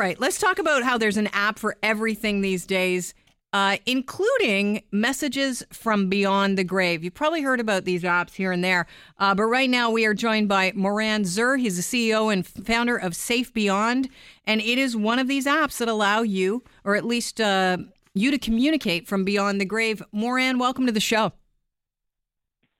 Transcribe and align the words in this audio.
right, 0.00 0.18
let's 0.18 0.38
talk 0.38 0.58
about 0.58 0.82
how 0.82 0.96
there's 0.96 1.18
an 1.18 1.28
app 1.34 1.58
for 1.58 1.76
everything 1.82 2.40
these 2.40 2.64
days, 2.64 3.12
uh, 3.52 3.76
including 3.84 4.82
messages 4.90 5.62
from 5.70 6.08
beyond 6.08 6.56
the 6.56 6.64
grave. 6.64 7.04
You've 7.04 7.12
probably 7.12 7.42
heard 7.42 7.60
about 7.60 7.84
these 7.84 8.02
apps 8.02 8.34
here 8.34 8.50
and 8.50 8.64
there, 8.64 8.86
uh, 9.18 9.34
but 9.34 9.44
right 9.44 9.68
now 9.68 9.90
we 9.90 10.06
are 10.06 10.14
joined 10.14 10.48
by 10.48 10.72
Moran 10.74 11.26
Zur. 11.26 11.58
He's 11.58 11.76
the 11.76 11.82
CEO 11.82 12.32
and 12.32 12.46
founder 12.46 12.96
of 12.96 13.14
Safe 13.14 13.52
Beyond, 13.52 14.08
and 14.46 14.62
it 14.62 14.78
is 14.78 14.96
one 14.96 15.18
of 15.18 15.28
these 15.28 15.44
apps 15.44 15.76
that 15.78 15.88
allow 15.88 16.22
you, 16.22 16.64
or 16.82 16.96
at 16.96 17.04
least 17.04 17.38
uh, 17.38 17.76
you, 18.14 18.30
to 18.30 18.38
communicate 18.38 19.06
from 19.06 19.24
beyond 19.24 19.60
the 19.60 19.66
grave. 19.66 20.02
Moran, 20.12 20.58
welcome 20.58 20.86
to 20.86 20.92
the 20.92 20.98
show. 20.98 21.32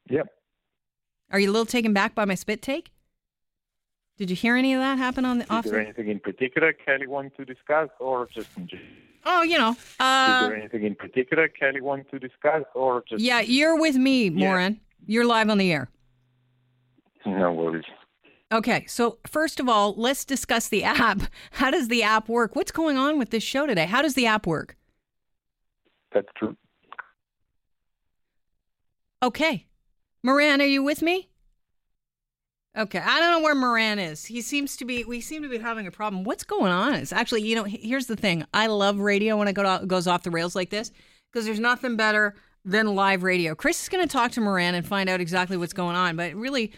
Yep. 0.08 0.26
Are 1.32 1.38
you 1.38 1.50
a 1.50 1.52
little 1.52 1.66
taken 1.66 1.92
back 1.92 2.14
by 2.14 2.24
my 2.24 2.34
spit 2.34 2.62
take? 2.62 2.90
Did 4.20 4.28
you 4.28 4.36
hear 4.36 4.54
any 4.54 4.74
of 4.74 4.80
that 4.80 4.98
happen 4.98 5.24
on 5.24 5.38
the 5.38 5.44
Is 5.44 5.50
off? 5.50 5.64
there 5.64 5.80
anything 5.80 6.08
in 6.10 6.20
particular 6.20 6.74
Kelly 6.74 7.06
wants 7.06 7.34
to 7.38 7.44
discuss, 7.46 7.88
or 7.98 8.28
just 8.34 8.50
in? 8.58 8.68
Oh, 9.24 9.40
you 9.40 9.56
know. 9.56 9.70
Is 9.70 9.78
Uh, 9.98 10.48
there 10.48 10.56
anything 10.58 10.84
in 10.84 10.94
particular 10.94 11.48
Kelly 11.48 11.80
wants 11.80 12.10
to 12.10 12.18
discuss, 12.18 12.64
or 12.74 13.02
just 13.08 13.22
yeah, 13.22 13.40
you're 13.40 13.80
with 13.80 13.96
me, 13.96 14.28
Moran. 14.28 14.78
You're 15.06 15.24
live 15.24 15.48
on 15.48 15.56
the 15.56 15.72
air. 15.72 15.88
no 17.24 17.50
worries? 17.50 17.86
Okay, 18.52 18.84
so 18.86 19.16
first 19.26 19.58
of 19.58 19.70
all, 19.70 19.94
let's 19.96 20.26
discuss 20.26 20.68
the 20.68 20.84
app. 20.84 21.22
How 21.52 21.70
does 21.70 21.88
the 21.88 22.02
app 22.02 22.28
work? 22.28 22.54
What's 22.54 22.72
going 22.72 22.98
on 22.98 23.18
with 23.18 23.30
this 23.30 23.42
show 23.42 23.66
today? 23.66 23.86
How 23.86 24.02
does 24.02 24.12
the 24.12 24.26
app 24.26 24.46
work? 24.46 24.76
That's 26.12 26.28
true. 26.36 26.58
Okay. 29.22 29.64
Moran, 30.22 30.60
are 30.60 30.66
you 30.66 30.82
with 30.82 31.00
me? 31.00 31.29
Okay, 32.78 33.00
I 33.00 33.18
don't 33.18 33.32
know 33.32 33.40
where 33.40 33.54
Moran 33.54 33.98
is. 33.98 34.24
He 34.24 34.40
seems 34.40 34.76
to 34.76 34.84
be. 34.84 35.02
We 35.04 35.20
seem 35.20 35.42
to 35.42 35.48
be 35.48 35.58
having 35.58 35.88
a 35.88 35.90
problem. 35.90 36.22
What's 36.22 36.44
going 36.44 36.70
on? 36.70 36.94
It's 36.94 37.12
actually, 37.12 37.42
you 37.42 37.56
know, 37.56 37.64
here's 37.64 38.06
the 38.06 38.14
thing. 38.14 38.44
I 38.54 38.68
love 38.68 39.00
radio 39.00 39.36
when 39.36 39.48
it 39.48 39.54
go 39.54 39.84
goes 39.86 40.06
off 40.06 40.22
the 40.22 40.30
rails 40.30 40.54
like 40.54 40.70
this 40.70 40.92
because 41.32 41.46
there's 41.46 41.58
nothing 41.58 41.96
better 41.96 42.36
than 42.64 42.94
live 42.94 43.24
radio. 43.24 43.56
Chris 43.56 43.82
is 43.82 43.88
going 43.88 44.06
to 44.06 44.12
talk 44.12 44.30
to 44.32 44.40
Moran 44.40 44.76
and 44.76 44.86
find 44.86 45.08
out 45.08 45.20
exactly 45.20 45.56
what's 45.56 45.72
going 45.72 45.96
on. 45.96 46.14
But 46.14 46.34
really, 46.36 46.72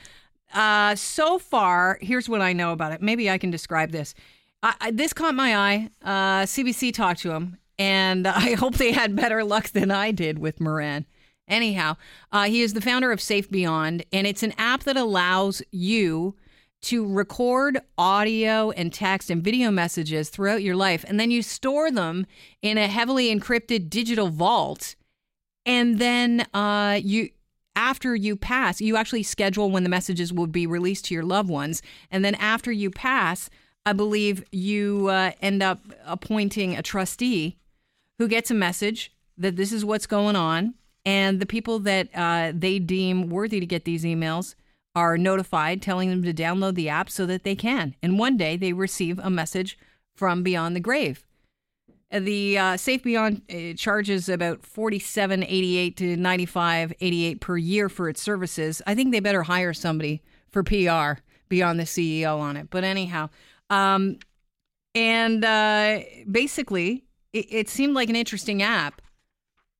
uh, 0.54 0.94
so 0.94 1.38
far, 1.38 1.98
here's 2.00 2.28
what 2.28 2.40
I 2.40 2.54
know 2.54 2.72
about 2.72 2.92
it. 2.92 3.02
Maybe 3.02 3.28
I 3.28 3.36
can 3.36 3.50
describe 3.50 3.90
this. 3.90 4.14
I, 4.62 4.74
I, 4.80 4.90
this 4.92 5.12
caught 5.12 5.34
my 5.34 5.56
eye. 5.56 5.90
Uh, 6.02 6.42
CBC 6.44 6.94
talked 6.94 7.20
to 7.20 7.32
him, 7.32 7.58
and 7.78 8.27
I 8.27 8.54
hope 8.54 8.77
they 8.77 8.92
had 8.92 9.14
better 9.14 9.44
luck 9.44 9.68
than 9.70 9.90
I 9.90 10.10
did 10.10 10.38
with 10.38 10.58
Moran. 10.58 11.04
Anyhow, 11.48 11.96
uh, 12.30 12.44
he 12.44 12.62
is 12.62 12.72
the 12.72 12.80
founder 12.80 13.12
of 13.12 13.20
Safe 13.20 13.50
Beyond, 13.50 14.04
and 14.12 14.26
it's 14.26 14.42
an 14.42 14.54
app 14.58 14.84
that 14.84 14.96
allows 14.96 15.62
you 15.70 16.36
to 16.82 17.06
record 17.06 17.80
audio 17.96 18.70
and 18.72 18.92
text 18.92 19.30
and 19.30 19.42
video 19.42 19.70
messages 19.70 20.30
throughout 20.30 20.62
your 20.62 20.76
life, 20.76 21.04
and 21.06 21.18
then 21.18 21.30
you 21.30 21.42
store 21.42 21.90
them 21.90 22.26
in 22.60 22.78
a 22.78 22.88
heavily 22.88 23.34
encrypted 23.34 23.88
digital 23.88 24.28
vault. 24.28 24.96
And 25.64 25.98
then 25.98 26.46
uh, 26.52 26.98
you, 27.02 27.30
after 27.77 28.16
you 28.16 28.34
pass, 28.34 28.80
you 28.80 28.96
actually 28.96 29.22
schedule 29.22 29.70
when 29.70 29.84
the 29.84 29.88
messages 29.88 30.32
will 30.32 30.48
be 30.48 30.66
released 30.66 31.04
to 31.06 31.14
your 31.14 31.24
loved 31.24 31.48
ones, 31.48 31.82
and 32.10 32.24
then 32.24 32.34
after 32.36 32.72
you 32.72 32.90
pass, 32.90 33.48
I 33.84 33.92
believe 33.92 34.44
you 34.52 35.08
uh, 35.08 35.32
end 35.40 35.62
up 35.62 35.80
appointing 36.04 36.77
a 36.77 36.82
trustee 36.82 37.58
who 38.18 38.28
gets 38.28 38.50
a 38.50 38.54
message 38.54 39.12
that 39.36 39.56
this 39.56 39.72
is 39.72 39.84
what's 39.84 40.06
going 40.06 40.36
on. 40.36 40.74
And 41.05 41.41
the 41.41 41.47
people 41.47 41.81
that 41.81 42.08
uh, 42.14 42.53
they 42.55 42.78
deem 42.78 43.28
worthy 43.28 43.58
to 43.61 43.67
get 43.67 43.84
these 43.84 44.05
emails 44.05 44.55
are 44.95 45.19
notified, 45.19 45.83
telling 45.83 46.11
them 46.11 46.22
to 46.22 46.34
download 46.34 46.75
the 46.75 46.89
app 46.89 47.11
so 47.11 47.27
that 47.27 47.45
they 47.45 47.56
can. 47.56 47.95
And 48.03 48.19
one 48.19 48.36
day 48.36 48.56
they 48.56 48.72
receive 48.72 49.19
a 49.19 49.30
message 49.30 49.78
from 50.14 50.42
Beyond 50.42 50.77
the 50.77 50.80
Grave. 50.80 51.25
Uh, 52.12 52.20
The 52.20 52.58
uh, 52.58 52.77
Safe 52.77 53.03
Beyond 53.03 53.42
uh, 53.50 53.73
charges 53.75 54.28
about 54.28 54.64
forty-seven 54.64 55.42
eighty-eight 55.42 55.97
to 55.97 56.17
ninety-five 56.17 56.92
eighty-eight 57.00 57.41
per 57.41 57.56
year 57.56 57.89
for 57.89 58.08
its 58.08 58.20
services. 58.20 58.83
I 58.86 58.95
think 58.95 59.12
they 59.12 59.20
better 59.20 59.45
hire 59.45 59.73
somebody 59.73 60.23
for 60.51 60.62
PR 60.62 61.23
beyond 61.48 61.80
the 61.80 61.85
CEO 61.85 62.39
on 62.39 62.57
it. 62.57 62.68
But 62.70 62.85
anyhow, 62.85 63.30
um, 63.70 64.18
and 64.95 65.42
uh, 65.42 66.01
basically, 66.30 67.05
it, 67.33 67.46
it 67.51 67.68
seemed 67.70 67.95
like 67.95 68.11
an 68.11 68.17
interesting 68.17 68.62
app. 68.62 69.01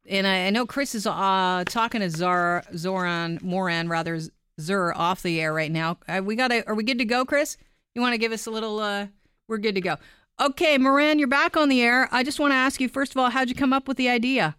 And 0.07 0.27
I, 0.27 0.47
I 0.47 0.51
know 0.51 0.67
Chris 0.67 0.95
is 0.95 1.07
uh, 1.07 1.65
talking 1.67 2.01
to 2.01 2.11
Zar, 2.11 2.65
Zoran 2.77 3.39
Moran, 3.43 3.89
rather 3.89 4.21
Zur, 4.61 4.93
off 4.95 5.23
the 5.23 5.41
air 5.41 5.53
right 5.53 5.71
now. 5.71 5.99
Uh, 6.09 6.21
we 6.25 6.37
got. 6.37 6.53
Are 6.67 6.75
we 6.75 6.85
good 6.85 6.99
to 6.99 7.05
go, 7.05 7.25
Chris? 7.25 7.57
You 7.95 8.01
want 8.01 8.15
to 8.15 8.19
give 8.19 8.33
us 8.33 8.47
a 8.47 8.51
little? 8.51 8.79
Uh, 8.81 9.07
we're 9.49 9.59
good 9.59 9.75
to 9.75 9.81
go. 9.81 9.97
Okay, 10.41 10.79
Moran, 10.79 11.19
you're 11.19 11.29
back 11.29 11.57
on 11.57 11.69
the 11.69 11.83
air. 11.83 12.09
I 12.11 12.25
just 12.25 12.41
want 12.41 12.53
to 12.53 12.57
ask 12.57 12.81
you 12.81 12.89
first 12.89 13.13
of 13.13 13.19
all, 13.19 13.31
how'd 13.31 13.49
you 13.49 13.55
come 13.55 13.73
up 13.73 13.87
with 13.87 13.97
the 13.97 14.09
idea? 14.09 14.57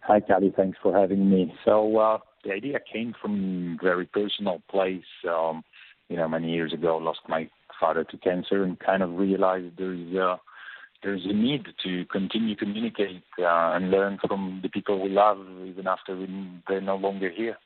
Hi, 0.00 0.20
Kelly. 0.20 0.52
Thanks 0.56 0.78
for 0.82 0.98
having 0.98 1.28
me. 1.28 1.54
So 1.64 1.98
uh, 1.98 2.18
the 2.44 2.52
idea 2.52 2.78
came 2.92 3.14
from 3.20 3.76
a 3.80 3.84
very 3.84 4.06
personal 4.06 4.62
place. 4.70 5.04
Um, 5.28 5.62
you 6.08 6.16
know, 6.16 6.28
many 6.28 6.52
years 6.52 6.72
ago, 6.72 6.96
lost 6.96 7.20
my 7.28 7.50
father 7.78 8.04
to 8.04 8.16
cancer, 8.18 8.62
and 8.62 8.78
kind 8.78 9.02
of 9.02 9.16
realized 9.16 9.76
there's 9.76 10.16
uh, 10.16 10.36
there's 11.02 11.24
a 11.24 11.32
need 11.32 11.66
to 11.84 12.04
continue 12.06 12.54
to 12.54 12.64
communicate 12.64 13.22
uh, 13.38 13.72
and 13.74 13.90
learn 13.90 14.18
from 14.26 14.60
the 14.62 14.68
people 14.68 15.00
we 15.00 15.08
love, 15.08 15.38
even 15.64 15.86
after 15.86 16.16
we, 16.16 16.28
they're 16.68 16.80
no 16.80 16.96
longer 16.96 17.30
here. 17.30 17.56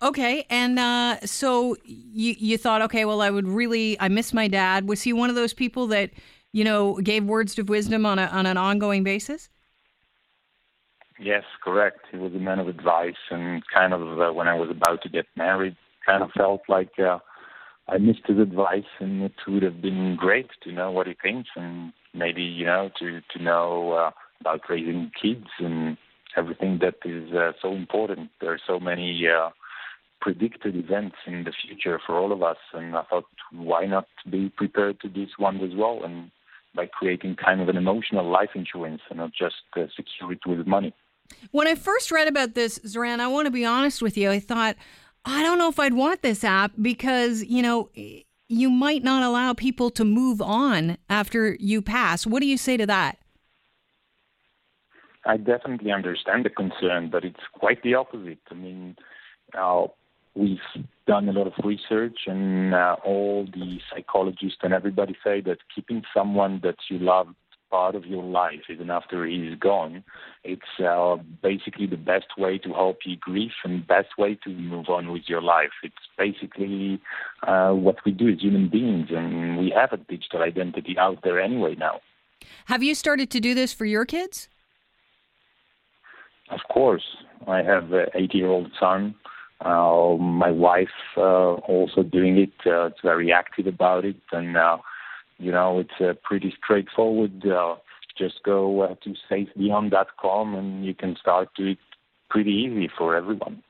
Okay, 0.00 0.46
and 0.50 0.78
uh, 0.78 1.20
so 1.24 1.76
you 1.84 2.34
you 2.38 2.58
thought, 2.58 2.82
okay, 2.82 3.04
well, 3.04 3.20
I 3.20 3.30
would 3.30 3.46
really, 3.46 3.96
I 4.00 4.08
miss 4.08 4.32
my 4.32 4.48
dad. 4.48 4.88
Was 4.88 5.02
he 5.02 5.12
one 5.12 5.30
of 5.30 5.36
those 5.36 5.54
people 5.54 5.86
that 5.88 6.10
you 6.52 6.64
know 6.64 7.00
gave 7.00 7.24
words 7.24 7.58
of 7.58 7.68
wisdom 7.68 8.04
on 8.04 8.18
a 8.18 8.26
on 8.26 8.46
an 8.46 8.56
ongoing 8.56 9.04
basis? 9.04 9.48
Yes, 11.20 11.44
correct. 11.62 12.00
He 12.10 12.16
was 12.16 12.34
a 12.34 12.38
man 12.38 12.58
of 12.58 12.66
advice, 12.68 13.14
and 13.30 13.62
kind 13.72 13.92
of 13.92 14.20
uh, 14.20 14.32
when 14.32 14.48
I 14.48 14.54
was 14.54 14.70
about 14.70 15.02
to 15.02 15.08
get 15.08 15.26
married, 15.36 15.76
kind 16.04 16.22
of 16.22 16.30
felt 16.32 16.62
like 16.68 16.98
uh, 16.98 17.18
I 17.88 17.98
missed 17.98 18.26
his 18.26 18.38
advice, 18.38 18.90
and 18.98 19.22
it 19.22 19.32
would 19.46 19.62
have 19.62 19.80
been 19.80 20.16
great 20.16 20.50
to 20.62 20.72
know 20.72 20.90
what 20.90 21.06
he 21.06 21.14
thinks, 21.22 21.50
and 21.54 21.92
maybe 22.14 22.42
you 22.42 22.66
know 22.66 22.90
to 22.98 23.20
to 23.32 23.42
know 23.42 23.92
uh, 23.92 24.10
about 24.40 24.60
raising 24.68 25.10
kids 25.20 25.46
and 25.58 25.96
everything 26.36 26.78
that 26.80 26.96
is 27.04 27.32
uh, 27.32 27.52
so 27.60 27.72
important. 27.72 28.30
There 28.40 28.52
are 28.52 28.60
so 28.66 28.80
many 28.80 29.26
uh, 29.26 29.50
predicted 30.20 30.76
events 30.76 31.16
in 31.26 31.44
the 31.44 31.52
future 31.66 32.00
for 32.06 32.18
all 32.18 32.32
of 32.32 32.42
us, 32.42 32.56
and 32.72 32.96
I 32.96 33.02
thought, 33.02 33.24
why 33.52 33.86
not 33.86 34.06
be 34.30 34.48
prepared 34.48 35.00
to 35.00 35.08
this 35.08 35.30
one 35.36 35.60
as 35.60 35.74
well, 35.74 36.04
and 36.04 36.30
by 36.74 36.86
creating 36.86 37.36
kind 37.36 37.60
of 37.60 37.68
an 37.68 37.76
emotional 37.76 38.28
life 38.28 38.50
insurance 38.54 39.02
and 39.10 39.18
not 39.18 39.32
just 39.38 39.56
uh, 39.76 39.84
secure 39.94 40.32
it 40.32 40.40
with 40.46 40.66
money. 40.66 40.94
When 41.50 41.66
I 41.66 41.74
first 41.74 42.10
read 42.10 42.28
about 42.28 42.54
this, 42.54 42.80
Zoran, 42.86 43.20
I 43.20 43.28
want 43.28 43.46
to 43.46 43.50
be 43.50 43.64
honest 43.64 44.00
with 44.00 44.16
you. 44.16 44.30
I 44.30 44.40
thought, 44.40 44.76
I 45.24 45.42
don't 45.42 45.58
know 45.58 45.68
if 45.68 45.78
I'd 45.78 45.94
want 45.94 46.22
this 46.22 46.44
app 46.44 46.72
because, 46.80 47.44
you 47.44 47.62
know, 47.62 47.90
you 48.52 48.70
might 48.70 49.02
not 49.02 49.22
allow 49.22 49.54
people 49.54 49.90
to 49.90 50.04
move 50.04 50.42
on 50.42 50.98
after 51.08 51.56
you 51.58 51.80
pass. 51.80 52.26
What 52.26 52.40
do 52.40 52.46
you 52.46 52.58
say 52.58 52.76
to 52.76 52.86
that? 52.86 53.18
I 55.24 55.36
definitely 55.36 55.92
understand 55.92 56.44
the 56.44 56.50
concern, 56.50 57.08
but 57.10 57.24
it's 57.24 57.40
quite 57.52 57.82
the 57.82 57.94
opposite. 57.94 58.40
I 58.50 58.54
mean, 58.54 58.96
uh, 59.56 59.86
we've 60.34 60.58
done 61.06 61.28
a 61.28 61.32
lot 61.32 61.46
of 61.46 61.52
research, 61.64 62.18
and 62.26 62.74
uh, 62.74 62.96
all 63.04 63.46
the 63.54 63.78
psychologists 63.90 64.58
and 64.62 64.74
everybody 64.74 65.16
say 65.24 65.40
that 65.42 65.58
keeping 65.74 66.02
someone 66.14 66.60
that 66.62 66.76
you 66.90 66.98
love 66.98 67.28
part 67.72 67.94
of 67.94 68.04
your 68.04 68.22
life, 68.22 68.64
even 68.68 68.90
after 68.90 69.24
he's 69.24 69.58
gone, 69.58 70.04
it's 70.44 70.72
uh, 70.78 71.16
basically 71.42 71.86
the 71.86 72.02
best 72.12 72.30
way 72.36 72.58
to 72.58 72.70
help 72.82 72.98
you 73.06 73.16
grieve 73.16 73.56
and 73.64 73.86
best 73.96 74.12
way 74.18 74.32
to 74.44 74.50
move 74.50 74.88
on 74.96 75.10
with 75.14 75.22
your 75.32 75.40
life. 75.40 75.74
It's 75.82 76.06
basically 76.26 77.00
uh, 77.50 77.72
what 77.86 77.96
we 78.04 78.12
do 78.12 78.28
as 78.28 78.40
human 78.40 78.68
beings, 78.68 79.08
and 79.10 79.56
we 79.58 79.72
have 79.74 79.92
a 79.92 79.96
digital 79.96 80.42
identity 80.42 80.94
out 80.98 81.18
there 81.24 81.40
anyway 81.40 81.74
now. 81.74 81.96
Have 82.66 82.82
you 82.82 82.94
started 82.94 83.30
to 83.30 83.40
do 83.40 83.54
this 83.54 83.72
for 83.72 83.86
your 83.86 84.04
kids? 84.04 84.48
Of 86.50 86.60
course, 86.76 87.06
I 87.56 87.62
have 87.62 87.86
an 87.92 88.06
eight-year-old 88.14 88.70
son. 88.78 89.14
Uh, 89.64 90.16
my 90.20 90.50
wife 90.50 90.98
uh, 91.16 91.54
also 91.74 92.02
doing 92.02 92.36
it. 92.36 92.52
Uh, 92.66 92.86
it's 92.88 93.02
very 93.02 93.32
active 93.32 93.66
about 93.66 94.04
it, 94.04 94.20
and 94.32 94.56
uh, 94.56 94.76
you 95.42 95.52
know 95.52 95.80
it's 95.80 96.00
uh, 96.00 96.14
pretty 96.22 96.54
straightforward. 96.62 97.46
Uh, 97.46 97.76
just 98.16 98.42
go 98.44 98.82
uh, 98.82 98.94
to 99.02 99.14
safebeyond.com, 99.30 100.54
and 100.54 100.84
you 100.84 100.94
can 100.94 101.16
start 101.16 101.48
to 101.56 101.72
it 101.72 101.78
pretty 102.30 102.52
easy 102.52 102.90
for 102.96 103.16
everyone. 103.16 103.62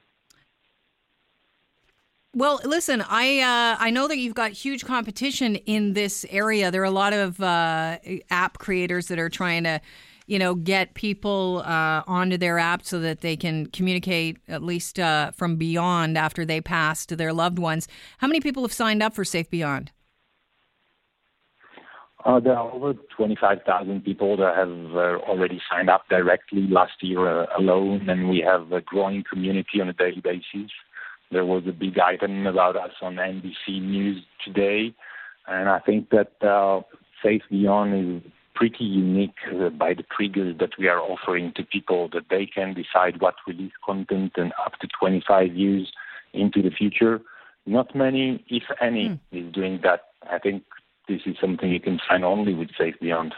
Well, 2.34 2.60
listen, 2.64 3.02
I 3.02 3.40
uh, 3.40 3.76
I 3.78 3.90
know 3.90 4.08
that 4.08 4.16
you've 4.16 4.34
got 4.34 4.52
huge 4.52 4.84
competition 4.84 5.56
in 5.56 5.92
this 5.92 6.24
area. 6.30 6.70
There 6.70 6.80
are 6.80 6.84
a 6.84 6.90
lot 6.90 7.12
of 7.12 7.40
uh, 7.40 7.98
app 8.30 8.58
creators 8.58 9.08
that 9.08 9.18
are 9.18 9.28
trying 9.28 9.64
to, 9.64 9.82
you 10.26 10.38
know, 10.38 10.54
get 10.54 10.94
people 10.94 11.62
uh, 11.66 12.02
onto 12.06 12.38
their 12.38 12.58
app 12.58 12.86
so 12.86 13.00
that 13.00 13.20
they 13.20 13.36
can 13.36 13.66
communicate 13.66 14.38
at 14.48 14.62
least 14.62 14.98
uh, 14.98 15.32
from 15.32 15.56
beyond 15.56 16.16
after 16.16 16.46
they 16.46 16.62
pass 16.62 17.04
to 17.06 17.16
their 17.16 17.34
loved 17.34 17.58
ones. 17.58 17.86
How 18.16 18.28
many 18.28 18.40
people 18.40 18.62
have 18.62 18.72
signed 18.72 19.02
up 19.02 19.14
for 19.14 19.26
Safe 19.26 19.50
Beyond? 19.50 19.92
Uh, 22.24 22.38
there 22.38 22.56
are 22.56 22.70
over 22.70 22.94
25,000 23.16 24.04
people 24.04 24.36
that 24.36 24.54
have 24.54 24.96
uh, 24.96 25.18
already 25.28 25.60
signed 25.68 25.90
up 25.90 26.02
directly 26.08 26.68
last 26.68 26.92
year 27.00 27.42
uh, 27.42 27.46
alone, 27.58 28.08
and 28.08 28.28
we 28.28 28.38
have 28.38 28.70
a 28.72 28.80
growing 28.80 29.24
community 29.28 29.80
on 29.80 29.88
a 29.88 29.92
daily 29.92 30.20
basis. 30.22 30.70
There 31.32 31.44
was 31.44 31.64
a 31.66 31.72
big 31.72 31.98
item 31.98 32.46
about 32.46 32.76
us 32.76 32.92
on 33.00 33.16
NBC 33.16 33.82
News 33.82 34.22
today, 34.44 34.94
and 35.48 35.68
I 35.68 35.80
think 35.80 36.10
that 36.10 36.32
uh, 36.46 36.82
Safe 37.24 37.42
Beyond 37.50 38.22
is 38.24 38.32
pretty 38.54 38.84
unique 38.84 39.34
by 39.76 39.94
the 39.94 40.04
triggers 40.14 40.56
that 40.60 40.78
we 40.78 40.86
are 40.86 41.00
offering 41.00 41.52
to 41.56 41.64
people 41.64 42.08
that 42.12 42.24
they 42.30 42.46
can 42.46 42.74
decide 42.74 43.20
what 43.20 43.34
release 43.48 43.72
content 43.84 44.32
and 44.36 44.52
up 44.64 44.74
to 44.80 44.88
25 45.00 45.54
years 45.54 45.90
into 46.32 46.62
the 46.62 46.70
future. 46.70 47.20
Not 47.66 47.96
many, 47.96 48.44
if 48.48 48.64
any, 48.80 49.08
mm. 49.08 49.18
is 49.32 49.52
doing 49.52 49.80
that. 49.82 50.02
I 50.30 50.38
think 50.38 50.62
this 51.08 51.20
is 51.26 51.36
something 51.40 51.70
you 51.70 51.80
can 51.80 52.00
find 52.08 52.24
only 52.24 52.54
with 52.54 52.68
Safe 52.78 52.94
Beyond. 53.00 53.34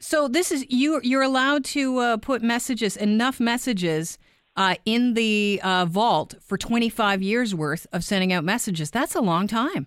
So 0.00 0.28
this 0.28 0.52
is 0.52 0.64
you. 0.68 1.00
You're 1.02 1.22
allowed 1.22 1.64
to 1.66 1.98
uh, 1.98 2.16
put 2.18 2.42
messages, 2.42 2.96
enough 2.96 3.40
messages, 3.40 4.18
uh, 4.56 4.74
in 4.84 5.14
the 5.14 5.60
uh, 5.62 5.86
vault 5.86 6.34
for 6.40 6.58
25 6.58 7.22
years 7.22 7.54
worth 7.54 7.86
of 7.92 8.04
sending 8.04 8.32
out 8.32 8.44
messages. 8.44 8.90
That's 8.90 9.14
a 9.14 9.20
long 9.20 9.46
time. 9.46 9.86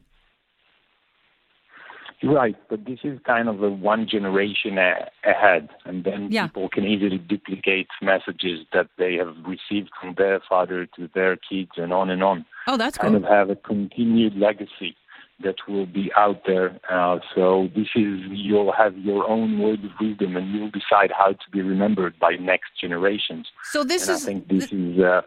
Right, 2.23 2.55
but 2.69 2.85
this 2.85 2.99
is 3.03 3.19
kind 3.25 3.49
of 3.49 3.63
a 3.63 3.69
one 3.69 4.07
generation 4.07 4.77
a- 4.77 5.09
ahead, 5.23 5.69
and 5.85 6.03
then 6.03 6.27
yeah. 6.31 6.47
people 6.47 6.69
can 6.69 6.85
easily 6.85 7.17
duplicate 7.17 7.87
messages 7.99 8.59
that 8.73 8.89
they 8.99 9.15
have 9.15 9.35
received 9.43 9.89
from 9.99 10.13
their 10.17 10.39
father 10.47 10.87
to 10.97 11.09
their 11.15 11.35
kids, 11.35 11.71
and 11.77 11.91
on 11.91 12.11
and 12.11 12.23
on. 12.23 12.45
Oh, 12.67 12.77
that's 12.77 12.97
kind 12.97 13.15
cool. 13.15 13.23
of 13.25 13.29
have 13.29 13.49
a 13.49 13.55
continued 13.55 14.37
legacy 14.37 14.95
that 15.43 15.55
will 15.67 15.85
be 15.85 16.11
out 16.15 16.41
there. 16.45 16.79
Uh, 16.89 17.19
so 17.35 17.69
this 17.75 17.87
is 17.95 18.19
you'll 18.29 18.73
have 18.73 18.97
your 18.97 19.27
own 19.29 19.59
word 19.59 19.83
of 19.83 19.91
wisdom, 19.99 20.35
and 20.35 20.51
you'll 20.53 20.71
decide 20.71 21.11
how 21.17 21.31
to 21.31 21.49
be 21.51 21.61
remembered 21.61 22.17
by 22.19 22.31
next 22.39 22.69
generations. 22.79 23.47
So 23.71 23.83
this 23.83 24.07
and 24.07 24.15
is. 24.15 24.23
I 24.23 24.25
think 24.25 24.47
this 24.47 24.69
th- 24.69 24.97
is. 24.97 24.99
Uh, 24.99 25.21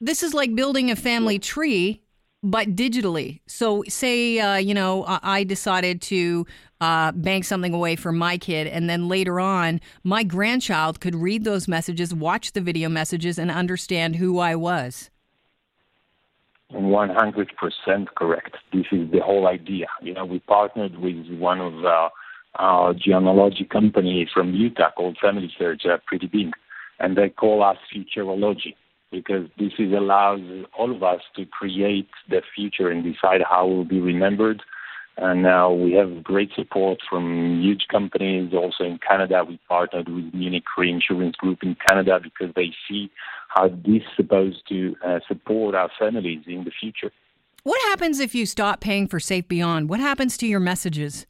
this 0.00 0.22
is 0.22 0.34
like 0.34 0.54
building 0.54 0.90
a 0.90 0.96
family 0.96 1.38
tree, 1.38 2.02
but 2.42 2.76
digitally. 2.76 3.40
So, 3.46 3.84
say 3.88 4.38
uh, 4.38 4.56
you 4.56 4.74
know 4.74 5.04
I 5.06 5.44
decided 5.44 6.02
to 6.02 6.46
uh, 6.80 7.12
bank 7.12 7.44
something 7.44 7.72
away 7.72 7.96
for 7.96 8.12
my 8.12 8.36
kid, 8.36 8.66
and 8.66 8.90
then 8.90 9.08
later 9.08 9.40
on, 9.40 9.80
my 10.02 10.22
grandchild 10.22 11.00
could 11.00 11.14
read 11.14 11.44
those 11.44 11.66
messages, 11.66 12.14
watch 12.14 12.52
the 12.52 12.60
video 12.60 12.88
messages, 12.88 13.38
and 13.38 13.50
understand 13.50 14.16
who 14.16 14.38
I 14.38 14.54
was. 14.56 15.10
100% 16.72 18.06
correct. 18.16 18.56
This 18.72 18.86
is 18.92 19.10
the 19.10 19.20
whole 19.20 19.46
idea. 19.46 19.86
You 20.02 20.14
know, 20.14 20.24
we 20.24 20.40
partnered 20.40 20.98
with 20.98 21.26
one 21.38 21.60
of 21.60 21.84
uh, 21.84 22.08
our 22.56 22.94
genealogy 22.94 23.64
companies 23.64 24.28
from 24.32 24.54
Utah 24.54 24.90
called 24.96 25.18
Family 25.20 25.52
Search, 25.58 25.82
uh, 25.86 25.98
Pretty 26.06 26.26
Big, 26.26 26.52
and 26.98 27.16
they 27.16 27.28
call 27.28 27.62
us 27.62 27.76
Futurology 27.94 28.74
because 29.10 29.48
this 29.58 29.72
is 29.78 29.92
allows 29.92 30.40
all 30.76 30.94
of 30.94 31.02
us 31.02 31.20
to 31.36 31.46
create 31.46 32.08
the 32.28 32.42
future 32.54 32.90
and 32.90 33.04
decide 33.04 33.42
how 33.48 33.66
we'll 33.66 33.84
be 33.84 34.00
remembered 34.00 34.60
and 35.16 35.42
now 35.42 35.72
we 35.72 35.92
have 35.92 36.24
great 36.24 36.50
support 36.56 36.98
from 37.08 37.60
huge 37.62 37.86
companies. 37.90 38.52
Also 38.52 38.82
in 38.82 38.98
Canada, 38.98 39.44
we 39.46 39.60
partnered 39.68 40.08
with 40.08 40.34
Munich 40.34 40.64
Reinsurance 40.76 41.36
Group 41.36 41.60
in 41.62 41.76
Canada 41.86 42.18
because 42.20 42.52
they 42.56 42.72
see 42.88 43.10
how 43.54 43.68
this 43.68 44.02
is 44.02 44.02
supposed 44.16 44.62
to 44.68 44.96
uh, 45.06 45.20
support 45.28 45.74
our 45.74 45.90
families 45.98 46.42
in 46.46 46.64
the 46.64 46.72
future. 46.80 47.12
What 47.62 47.80
happens 47.88 48.20
if 48.20 48.34
you 48.34 48.46
stop 48.46 48.80
paying 48.80 49.06
for 49.06 49.20
Safe 49.20 49.46
Beyond? 49.48 49.88
What 49.88 50.00
happens 50.00 50.36
to 50.38 50.46
your 50.46 50.60
messages? 50.60 51.26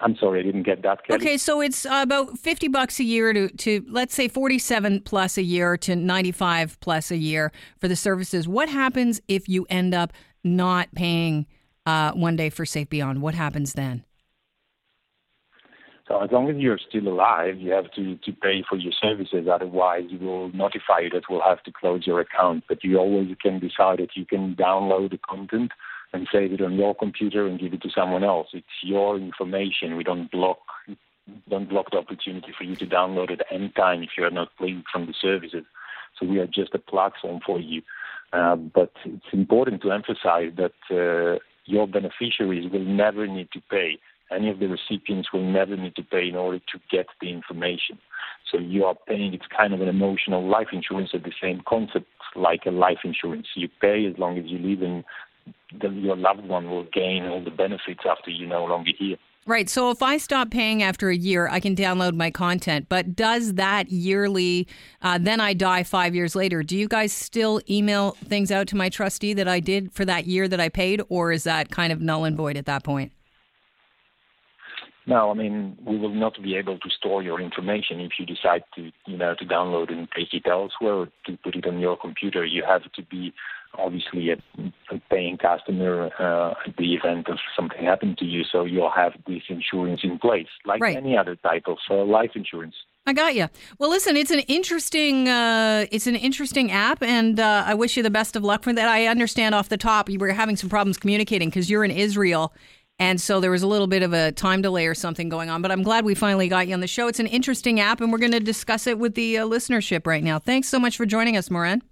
I'm 0.00 0.16
sorry, 0.16 0.40
I 0.40 0.42
didn't 0.42 0.64
get 0.64 0.82
that. 0.82 1.06
Kelly. 1.06 1.18
Okay, 1.18 1.36
so 1.38 1.60
it's 1.60 1.86
about 1.88 2.36
fifty 2.38 2.68
bucks 2.68 2.98
a 2.98 3.04
year 3.04 3.32
to, 3.32 3.48
to 3.48 3.86
let's 3.88 4.14
say 4.14 4.26
forty-seven 4.28 5.02
plus 5.02 5.38
a 5.38 5.42
year 5.42 5.76
to 5.78 5.94
ninety-five 5.96 6.78
plus 6.80 7.10
a 7.10 7.16
year 7.16 7.52
for 7.78 7.88
the 7.88 7.96
services. 7.96 8.48
What 8.48 8.68
happens 8.68 9.20
if 9.28 9.48
you 9.48 9.64
end 9.70 9.94
up 9.94 10.12
not 10.42 10.88
paying 10.94 11.46
uh, 11.86 12.12
one 12.12 12.36
day 12.36 12.50
for 12.50 12.66
Safe 12.66 12.90
Beyond? 12.90 13.22
What 13.22 13.34
happens 13.34 13.74
then? 13.74 14.04
So 16.06 16.20
as 16.20 16.30
long 16.30 16.50
as 16.50 16.56
you're 16.56 16.78
still 16.78 17.08
alive, 17.08 17.56
you 17.58 17.72
have 17.72 17.90
to, 17.92 18.16
to 18.16 18.32
pay 18.32 18.62
for 18.68 18.76
your 18.76 18.92
services. 18.92 19.46
Otherwise, 19.50 20.04
you 20.08 20.18
will 20.18 20.52
notify 20.52 21.00
you 21.00 21.10
that 21.10 21.24
we'll 21.30 21.40
have 21.40 21.62
to 21.62 21.72
close 21.72 22.06
your 22.06 22.20
account. 22.20 22.64
But 22.68 22.84
you 22.84 22.98
always 22.98 23.34
can 23.40 23.58
decide 23.58 24.00
that 24.00 24.14
you 24.14 24.26
can 24.26 24.54
download 24.54 25.12
the 25.12 25.18
content 25.18 25.72
and 26.12 26.28
save 26.30 26.52
it 26.52 26.60
on 26.60 26.74
your 26.74 26.94
computer 26.94 27.46
and 27.46 27.58
give 27.58 27.72
it 27.72 27.82
to 27.82 27.90
someone 27.90 28.22
else. 28.22 28.48
It's 28.52 28.66
your 28.82 29.16
information. 29.16 29.96
We 29.96 30.04
don't 30.04 30.30
block 30.30 30.58
don't 31.48 31.70
block 31.70 31.90
the 31.90 31.96
opportunity 31.96 32.52
for 32.56 32.64
you 32.64 32.76
to 32.76 32.86
download 32.86 33.30
it 33.30 33.40
any 33.50 33.70
time 33.70 34.02
if 34.02 34.10
you 34.18 34.24
are 34.24 34.30
not 34.30 34.54
pleased 34.58 34.84
from 34.92 35.06
the 35.06 35.14
services. 35.18 35.64
So 36.18 36.26
we 36.26 36.38
are 36.38 36.46
just 36.46 36.74
a 36.74 36.78
platform 36.78 37.40
for 37.44 37.58
you. 37.58 37.80
Uh, 38.32 38.56
but 38.56 38.92
it's 39.06 39.32
important 39.32 39.80
to 39.82 39.92
emphasize 39.92 40.52
that 40.56 40.74
uh, 40.90 41.38
your 41.64 41.86
beneficiaries 41.88 42.70
will 42.70 42.84
never 42.84 43.26
need 43.26 43.48
to 43.52 43.60
pay. 43.70 43.98
Any 44.34 44.50
of 44.50 44.58
the 44.58 44.66
recipients 44.66 45.32
will 45.32 45.48
never 45.50 45.76
need 45.76 45.94
to 45.96 46.02
pay 46.02 46.28
in 46.28 46.36
order 46.36 46.58
to 46.58 46.78
get 46.90 47.06
the 47.20 47.30
information. 47.30 47.98
So 48.50 48.58
you 48.58 48.84
are 48.84 48.94
paying, 49.06 49.34
it's 49.34 49.46
kind 49.56 49.74
of 49.74 49.80
an 49.80 49.88
emotional 49.88 50.46
life 50.48 50.68
insurance 50.72 51.10
at 51.14 51.22
the 51.22 51.32
same 51.40 51.62
concept 51.68 52.06
like 52.36 52.62
a 52.66 52.70
life 52.70 52.98
insurance. 53.04 53.46
You 53.54 53.68
pay 53.80 54.06
as 54.06 54.18
long 54.18 54.38
as 54.38 54.46
you 54.46 54.58
live 54.58 54.82
and 54.82 55.04
your 56.02 56.16
loved 56.16 56.46
one 56.46 56.70
will 56.70 56.86
gain 56.92 57.24
all 57.24 57.42
the 57.42 57.50
benefits 57.50 58.00
after 58.08 58.30
you're 58.30 58.48
no 58.48 58.64
longer 58.64 58.90
here. 58.98 59.16
Right. 59.46 59.68
So 59.68 59.90
if 59.90 60.02
I 60.02 60.16
stop 60.16 60.50
paying 60.50 60.82
after 60.82 61.10
a 61.10 61.16
year, 61.16 61.48
I 61.48 61.60
can 61.60 61.76
download 61.76 62.14
my 62.14 62.30
content. 62.30 62.86
But 62.88 63.14
does 63.14 63.54
that 63.54 63.90
yearly, 63.90 64.66
uh, 65.02 65.18
then 65.20 65.38
I 65.38 65.52
die 65.52 65.82
five 65.82 66.14
years 66.14 66.34
later, 66.34 66.62
do 66.62 66.78
you 66.78 66.88
guys 66.88 67.12
still 67.12 67.60
email 67.68 68.12
things 68.24 68.50
out 68.50 68.68
to 68.68 68.76
my 68.76 68.88
trustee 68.88 69.34
that 69.34 69.46
I 69.46 69.60
did 69.60 69.92
for 69.92 70.06
that 70.06 70.26
year 70.26 70.48
that 70.48 70.60
I 70.60 70.70
paid? 70.70 71.02
Or 71.10 71.30
is 71.30 71.44
that 71.44 71.70
kind 71.70 71.92
of 71.92 72.00
null 72.00 72.24
and 72.24 72.38
void 72.38 72.56
at 72.56 72.64
that 72.66 72.84
point? 72.84 73.12
No, 75.06 75.30
I 75.30 75.34
mean 75.34 75.76
we 75.84 75.98
will 75.98 76.14
not 76.14 76.42
be 76.42 76.56
able 76.56 76.78
to 76.78 76.90
store 76.90 77.22
your 77.22 77.40
information 77.40 78.00
if 78.00 78.12
you 78.18 78.26
decide 78.26 78.64
to, 78.76 78.90
you 79.06 79.16
know, 79.16 79.34
to 79.38 79.44
download 79.44 79.92
and 79.92 80.08
take 80.16 80.32
it 80.32 80.46
elsewhere 80.46 80.94
or 80.94 81.08
to 81.26 81.36
put 81.42 81.56
it 81.56 81.66
on 81.66 81.78
your 81.78 81.96
computer. 81.96 82.44
You 82.44 82.64
have 82.66 82.90
to 82.92 83.02
be 83.02 83.34
obviously 83.78 84.30
a, 84.30 84.36
a 84.90 85.00
paying 85.10 85.36
customer 85.36 86.10
uh, 86.18 86.54
at 86.66 86.76
the 86.76 86.94
event 86.94 87.28
of 87.28 87.38
something 87.56 87.84
happened 87.84 88.18
to 88.18 88.24
you, 88.24 88.44
so 88.50 88.64
you'll 88.64 88.90
have 88.90 89.12
this 89.26 89.42
insurance 89.48 90.00
in 90.02 90.18
place, 90.18 90.46
like 90.64 90.80
right. 90.80 90.96
any 90.96 91.16
other 91.16 91.36
type 91.36 91.64
of 91.66 91.78
uh, 91.90 92.04
life 92.04 92.30
insurance. 92.34 92.74
I 93.06 93.12
got 93.12 93.34
you. 93.34 93.48
Well, 93.78 93.90
listen, 93.90 94.16
it's 94.16 94.30
an 94.30 94.40
interesting, 94.40 95.28
uh, 95.28 95.86
it's 95.92 96.06
an 96.06 96.16
interesting 96.16 96.72
app, 96.72 97.02
and 97.02 97.38
uh, 97.38 97.64
I 97.66 97.74
wish 97.74 97.96
you 97.96 98.02
the 98.02 98.10
best 98.10 98.34
of 98.34 98.42
luck 98.44 98.62
for 98.62 98.72
that. 98.72 98.88
I 98.88 99.06
understand 99.06 99.54
off 99.54 99.68
the 99.68 99.76
top 99.76 100.08
you 100.08 100.18
were 100.18 100.28
having 100.28 100.56
some 100.56 100.70
problems 100.70 100.96
communicating 100.96 101.50
because 101.50 101.68
you're 101.68 101.84
in 101.84 101.90
Israel 101.90 102.54
and 102.98 103.20
so 103.20 103.40
there 103.40 103.50
was 103.50 103.62
a 103.62 103.66
little 103.66 103.86
bit 103.86 104.02
of 104.02 104.12
a 104.12 104.32
time 104.32 104.62
delay 104.62 104.86
or 104.86 104.94
something 104.94 105.28
going 105.28 105.50
on, 105.50 105.62
but 105.62 105.72
I'm 105.72 105.82
glad 105.82 106.04
we 106.04 106.14
finally 106.14 106.48
got 106.48 106.68
you 106.68 106.74
on 106.74 106.80
the 106.80 106.86
show. 106.86 107.08
It's 107.08 107.20
an 107.20 107.26
interesting 107.26 107.80
app, 107.80 108.00
and 108.00 108.12
we're 108.12 108.18
going 108.18 108.32
to 108.32 108.40
discuss 108.40 108.86
it 108.86 108.98
with 108.98 109.14
the 109.14 109.38
uh, 109.38 109.46
listenership 109.46 110.06
right 110.06 110.22
now. 110.22 110.38
Thanks 110.38 110.68
so 110.68 110.78
much 110.78 110.96
for 110.96 111.06
joining 111.06 111.36
us, 111.36 111.50
Moran. 111.50 111.82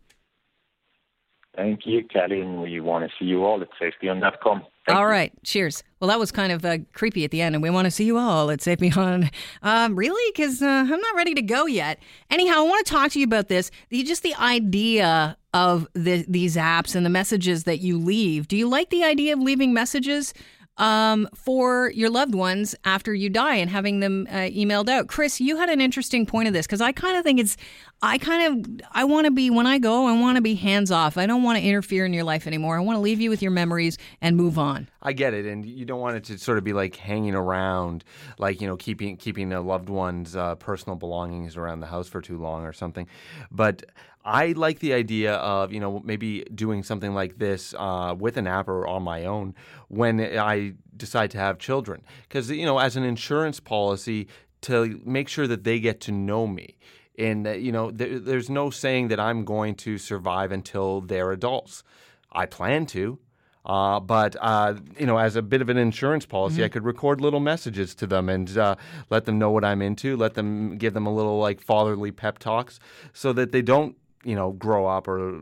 Thank 1.56 1.80
you, 1.84 2.02
Kelly, 2.04 2.40
and 2.40 2.62
we 2.62 2.80
want 2.80 3.04
to 3.04 3.10
see 3.18 3.26
you 3.26 3.44
all 3.44 3.60
at 3.60 3.68
safebeyond.com. 3.80 4.62
Thank 4.86 4.98
all 4.98 5.04
you. 5.04 5.10
right, 5.10 5.32
cheers. 5.44 5.82
Well, 6.00 6.08
that 6.08 6.18
was 6.18 6.32
kind 6.32 6.50
of 6.50 6.64
uh, 6.64 6.78
creepy 6.94 7.24
at 7.24 7.30
the 7.30 7.42
end, 7.42 7.54
and 7.54 7.62
we 7.62 7.68
want 7.68 7.84
to 7.84 7.90
see 7.90 8.04
you 8.04 8.16
all 8.16 8.50
at 8.50 8.62
Safe 8.62 8.78
Beyond. 8.78 9.30
Um, 9.62 9.94
really? 9.94 10.32
Because 10.34 10.62
uh, 10.62 10.66
I'm 10.66 10.88
not 10.88 11.14
ready 11.14 11.34
to 11.34 11.42
go 11.42 11.66
yet. 11.66 12.00
Anyhow, 12.30 12.54
I 12.58 12.62
want 12.62 12.84
to 12.84 12.92
talk 12.92 13.12
to 13.12 13.20
you 13.20 13.24
about 13.24 13.48
this. 13.48 13.70
The, 13.90 14.02
just 14.02 14.22
the 14.22 14.34
idea 14.34 15.36
of 15.54 15.86
the, 15.92 16.24
these 16.26 16.56
apps 16.56 16.96
and 16.96 17.06
the 17.06 17.10
messages 17.10 17.64
that 17.64 17.78
you 17.78 17.98
leave. 17.98 18.48
Do 18.48 18.56
you 18.56 18.68
like 18.68 18.90
the 18.90 19.04
idea 19.04 19.34
of 19.34 19.40
leaving 19.40 19.72
messages? 19.72 20.32
Um, 20.78 21.28
for 21.34 21.90
your 21.94 22.10
loved 22.10 22.34
ones 22.34 22.74
after 22.84 23.14
you 23.14 23.28
die 23.28 23.56
and 23.56 23.70
having 23.70 24.00
them 24.00 24.26
uh, 24.30 24.48
emailed 24.50 24.88
out. 24.88 25.08
Chris, 25.08 25.40
you 25.40 25.56
had 25.56 25.68
an 25.68 25.80
interesting 25.80 26.26
point 26.26 26.48
of 26.48 26.54
this 26.54 26.66
because 26.66 26.80
I 26.80 26.92
kind 26.92 27.16
of 27.16 27.24
think 27.24 27.40
it's, 27.40 27.56
I 28.00 28.18
kind 28.18 28.66
of, 28.66 28.88
I 28.92 29.04
want 29.04 29.26
to 29.26 29.30
be, 29.30 29.50
when 29.50 29.66
I 29.66 29.78
go, 29.78 30.06
I 30.06 30.18
want 30.18 30.36
to 30.36 30.42
be 30.42 30.54
hands 30.54 30.90
off. 30.90 31.16
I 31.16 31.26
don't 31.26 31.42
want 31.42 31.58
to 31.58 31.64
interfere 31.64 32.04
in 32.04 32.12
your 32.12 32.24
life 32.24 32.46
anymore. 32.46 32.76
I 32.76 32.80
want 32.80 32.96
to 32.96 33.00
leave 33.00 33.20
you 33.20 33.30
with 33.30 33.42
your 33.42 33.52
memories 33.52 33.98
and 34.20 34.36
move 34.36 34.58
on. 34.58 34.88
I 35.02 35.12
get 35.12 35.34
it. 35.34 35.46
And 35.46 35.64
you 35.64 35.84
don't 35.84 36.00
want 36.00 36.16
it 36.16 36.24
to 36.24 36.38
sort 36.38 36.58
of 36.58 36.64
be 36.64 36.72
like 36.72 36.96
hanging 36.96 37.34
around, 37.34 38.04
like, 38.38 38.60
you 38.60 38.66
know, 38.66 38.76
keeping, 38.76 39.16
keeping 39.16 39.52
a 39.52 39.60
loved 39.60 39.88
one's 39.88 40.36
uh, 40.36 40.54
personal 40.56 40.96
belongings 40.96 41.56
around 41.56 41.80
the 41.80 41.86
house 41.86 42.08
for 42.08 42.20
too 42.20 42.38
long 42.38 42.64
or 42.64 42.72
something. 42.72 43.06
But 43.50 43.84
I 44.24 44.52
like 44.52 44.78
the 44.78 44.92
idea 44.92 45.34
of 45.34 45.72
you 45.72 45.80
know 45.80 46.00
maybe 46.04 46.44
doing 46.54 46.82
something 46.82 47.12
like 47.12 47.38
this 47.38 47.74
uh, 47.76 48.14
with 48.16 48.36
an 48.36 48.46
app 48.46 48.68
or 48.68 48.86
on 48.86 49.02
my 49.02 49.24
own 49.24 49.54
when 49.88 50.20
I 50.20 50.74
decide 50.96 51.32
to 51.32 51.38
have 51.38 51.58
children 51.58 52.02
because 52.28 52.48
you 52.50 52.64
know 52.64 52.78
as 52.78 52.96
an 52.96 53.02
insurance 53.02 53.58
policy 53.58 54.28
to 54.62 55.00
make 55.04 55.28
sure 55.28 55.48
that 55.48 55.64
they 55.64 55.80
get 55.80 56.00
to 56.02 56.12
know 56.12 56.46
me 56.46 56.76
and 57.18 57.46
you 57.46 57.72
know 57.72 57.90
th- 57.90 58.22
there's 58.22 58.48
no 58.48 58.70
saying 58.70 59.08
that 59.08 59.18
I'm 59.18 59.44
going 59.44 59.74
to 59.76 59.98
survive 59.98 60.52
until 60.52 61.00
they're 61.00 61.32
adults. 61.32 61.82
I 62.30 62.46
plan 62.46 62.86
to. 62.86 63.18
Uh, 63.64 64.00
but 64.00 64.34
uh, 64.40 64.74
you 64.98 65.06
know, 65.06 65.18
as 65.18 65.36
a 65.36 65.42
bit 65.42 65.62
of 65.62 65.68
an 65.68 65.76
insurance 65.76 66.26
policy, 66.26 66.56
Mm-hmm. 66.56 66.64
I 66.64 66.68
could 66.68 66.84
record 66.84 67.20
little 67.20 67.38
messages 67.40 67.94
to 67.96 68.06
them 68.06 68.28
and 68.28 68.58
uh, 68.58 68.74
let 69.08 69.24
them 69.24 69.38
know 69.38 69.50
what 69.52 69.64
I'm 69.64 69.80
into. 69.82 70.16
Let 70.16 70.34
them 70.34 70.76
give 70.78 70.94
them 70.94 71.06
a 71.06 71.14
little 71.14 71.38
like 71.38 71.60
fatherly 71.60 72.10
pep 72.10 72.38
talks, 72.40 72.80
so 73.12 73.32
that 73.34 73.52
they 73.52 73.62
don't, 73.62 73.96
you 74.24 74.34
know, 74.34 74.50
grow 74.52 74.86
up 74.86 75.06
or, 75.06 75.40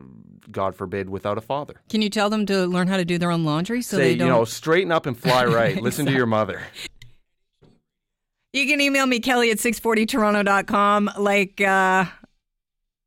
God 0.51 0.75
forbid, 0.75 1.09
without 1.09 1.39
a 1.39 1.41
father. 1.41 1.81
Can 1.89 2.03
you 2.03 2.11
tell 2.11 2.29
them 2.29 2.45
to 2.47 2.67
learn 2.67 2.89
how 2.89 2.97
to 2.99 3.05
do 3.07 3.17
their 3.17 3.31
own 3.31 3.45
laundry 3.45 3.81
so 3.83 3.97
Say, 3.97 4.03
they 4.13 4.17
don't? 4.17 4.27
you 4.29 4.33
know, 4.35 4.45
straighten 4.45 4.93
up 4.93 5.07
and 5.07 5.17
fly 5.17 5.45
right. 5.47 5.81
Listen 5.81 6.05
to 6.07 6.13
your 6.13 6.27
mother. 6.27 6.61
You 8.53 8.67
can 8.67 8.81
email 8.81 9.07
me, 9.07 9.21
Kelly 9.21 9.51
at 9.51 9.59
640toronto.com. 9.59 11.11
Like, 11.19 11.61
uh, 11.61 12.05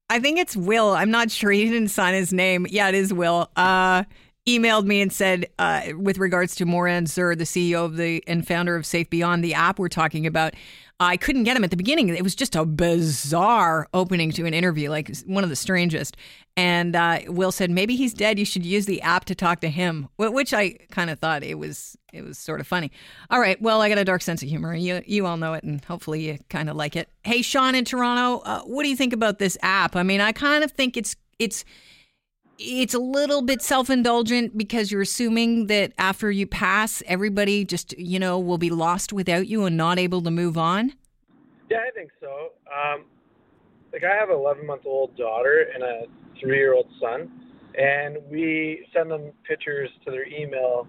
I 0.09 0.19
think 0.19 0.39
it's 0.39 0.55
Will. 0.55 0.91
I'm 0.91 1.11
not 1.11 1.31
sure. 1.31 1.51
He 1.51 1.65
didn't 1.65 1.89
sign 1.89 2.13
his 2.13 2.31
name. 2.31 2.65
Yeah, 2.69 2.87
it 2.89 2.95
is 2.95 3.13
Will. 3.13 3.49
Uh, 3.55 4.03
emailed 4.47 4.85
me 4.85 5.01
and 5.01 5.11
said, 5.11 5.47
uh, 5.57 5.89
with 5.97 6.17
regards 6.17 6.55
to 6.55 6.65
Moran 6.65 7.05
Zur, 7.05 7.35
the 7.35 7.45
CEO 7.45 7.85
of 7.85 7.95
the 7.95 8.23
and 8.27 8.45
founder 8.45 8.75
of 8.75 8.85
Safe 8.85 9.09
Beyond, 9.09 9.43
the 9.43 9.53
app 9.53 9.79
we're 9.79 9.87
talking 9.87 10.27
about, 10.27 10.53
I 10.99 11.17
couldn't 11.17 11.43
get 11.43 11.57
him 11.57 11.63
at 11.63 11.71
the 11.71 11.77
beginning. 11.77 12.09
It 12.09 12.23
was 12.23 12.35
just 12.35 12.55
a 12.55 12.65
bizarre 12.65 13.87
opening 13.93 14.31
to 14.31 14.45
an 14.45 14.53
interview, 14.53 14.89
like 14.89 15.15
one 15.25 15.43
of 15.43 15.49
the 15.49 15.55
strangest. 15.55 16.17
And 16.55 16.95
uh, 16.95 17.19
Will 17.27 17.51
said, 17.51 17.71
maybe 17.71 17.95
he's 17.95 18.13
dead. 18.13 18.37
You 18.37 18.45
should 18.45 18.65
use 18.65 18.85
the 18.85 19.01
app 19.01 19.25
to 19.25 19.35
talk 19.35 19.59
to 19.61 19.69
him, 19.69 20.07
which 20.17 20.53
I 20.53 20.77
kind 20.91 21.09
of 21.09 21.19
thought 21.19 21.43
it 21.43 21.55
was 21.55 21.97
it 22.13 22.23
was 22.23 22.37
sort 22.37 22.59
of 22.59 22.67
funny. 22.67 22.91
All 23.31 23.39
right, 23.39 23.59
well, 23.59 23.81
I 23.81 23.89
got 23.89 23.97
a 23.97 24.05
dark 24.05 24.21
sense 24.21 24.43
of 24.43 24.49
humor. 24.49 24.75
You 24.75 25.01
you 25.05 25.25
all 25.25 25.37
know 25.37 25.53
it, 25.53 25.63
and 25.63 25.83
hopefully 25.83 26.27
you 26.27 26.37
kind 26.49 26.69
of 26.69 26.75
like 26.75 26.95
it. 26.95 27.09
Hey, 27.23 27.41
Sean 27.41 27.73
in 27.73 27.85
Toronto, 27.85 28.43
uh, 28.45 28.61
what 28.61 28.83
do 28.83 28.89
you 28.89 28.95
think 28.95 29.13
about 29.13 29.39
this 29.39 29.57
app? 29.63 29.95
I 29.95 30.03
mean, 30.03 30.21
I 30.21 30.31
kind 30.31 30.63
of 30.63 30.71
think 30.71 30.95
it's 30.95 31.15
it's 31.39 31.65
it's 32.59 32.93
a 32.93 32.99
little 32.99 33.41
bit 33.41 33.61
self-indulgent 33.61 34.57
because 34.57 34.91
you're 34.91 35.01
assuming 35.01 35.67
that 35.67 35.91
after 35.97 36.29
you 36.29 36.45
pass 36.45 37.01
everybody 37.07 37.65
just 37.65 37.97
you 37.97 38.19
know 38.19 38.39
will 38.39 38.57
be 38.57 38.69
lost 38.69 39.11
without 39.11 39.47
you 39.47 39.65
and 39.65 39.75
not 39.75 39.97
able 39.97 40.21
to 40.21 40.31
move 40.31 40.57
on 40.57 40.93
Yeah, 41.69 41.79
I 41.87 41.91
think 41.91 42.11
so. 42.19 42.51
Um, 42.67 43.05
like 43.91 44.03
I 44.03 44.15
have 44.15 44.29
an 44.29 44.35
11 44.35 44.65
month 44.65 44.83
old 44.85 45.15
daughter 45.17 45.67
and 45.73 45.83
a 45.83 46.01
three 46.39 46.57
year 46.57 46.73
old 46.73 46.87
son, 46.99 47.31
and 47.77 48.17
we 48.29 48.85
send 48.93 49.11
them 49.11 49.31
pictures 49.47 49.89
to 50.05 50.11
their 50.11 50.27
email 50.27 50.87